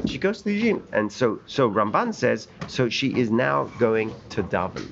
She 0.05 0.17
goes 0.17 0.39
to 0.39 0.45
the 0.45 0.61
gym, 0.61 0.87
and 0.91 1.11
so 1.11 1.39
so 1.45 1.69
Ramban 1.69 2.13
says 2.13 2.47
so 2.67 2.89
she 2.89 3.19
is 3.19 3.31
now 3.31 3.65
going 3.79 4.13
to 4.29 4.43
daven. 4.43 4.87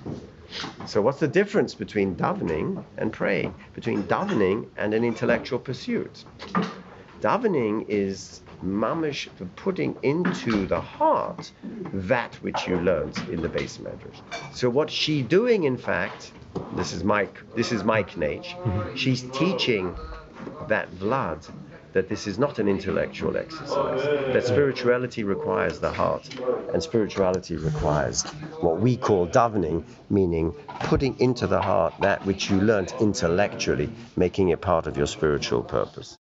So, 0.87 1.01
what's 1.01 1.19
the 1.19 1.27
difference 1.27 1.75
between 1.75 2.15
davening 2.15 2.83
and 2.97 3.13
praying? 3.13 3.53
Between 3.75 4.03
davening 4.03 4.67
and 4.77 4.93
an 4.93 5.03
intellectual 5.03 5.59
pursuit? 5.59 6.25
Davening 7.21 7.85
is 7.87 8.41
mamish 8.63 9.29
for 9.35 9.45
putting 9.55 9.95
into 10.03 10.65
the 10.65 10.81
heart 10.81 11.51
that 11.93 12.35
which 12.35 12.67
you 12.67 12.77
learned 12.77 13.17
in 13.29 13.41
the 13.41 13.49
beis 13.49 13.77
medrash. 13.79 14.21
So 14.53 14.69
what 14.69 14.89
she 14.89 15.21
doing, 15.21 15.65
in 15.65 15.77
fact, 15.77 16.31
this 16.75 16.93
is 16.93 17.03
Mike. 17.03 17.37
This 17.55 17.71
is 17.71 17.83
Mike 17.83 18.11
Nage. 18.11 18.55
Mm-hmm. 18.55 18.95
She's 18.95 19.21
teaching 19.31 19.95
that 20.67 20.89
Vlad 20.91 21.47
that 21.93 22.09
this 22.09 22.27
is 22.27 22.37
not 22.37 22.59
an 22.59 22.67
intellectual 22.67 23.37
exercise, 23.37 24.03
that 24.33 24.45
spirituality 24.45 25.23
requires 25.23 25.79
the 25.79 25.91
heart, 25.91 26.29
and 26.73 26.81
spirituality 26.81 27.55
requires 27.55 28.23
what 28.61 28.79
we 28.79 28.95
call 28.97 29.27
davening, 29.27 29.83
meaning 30.09 30.53
putting 30.81 31.19
into 31.19 31.47
the 31.47 31.61
heart 31.61 31.93
that 31.99 32.25
which 32.25 32.49
you 32.49 32.59
learnt 32.61 32.93
intellectually, 33.01 33.89
making 34.15 34.49
it 34.49 34.61
part 34.61 34.87
of 34.87 34.97
your 34.97 35.07
spiritual 35.07 35.63
purpose. 35.63 36.17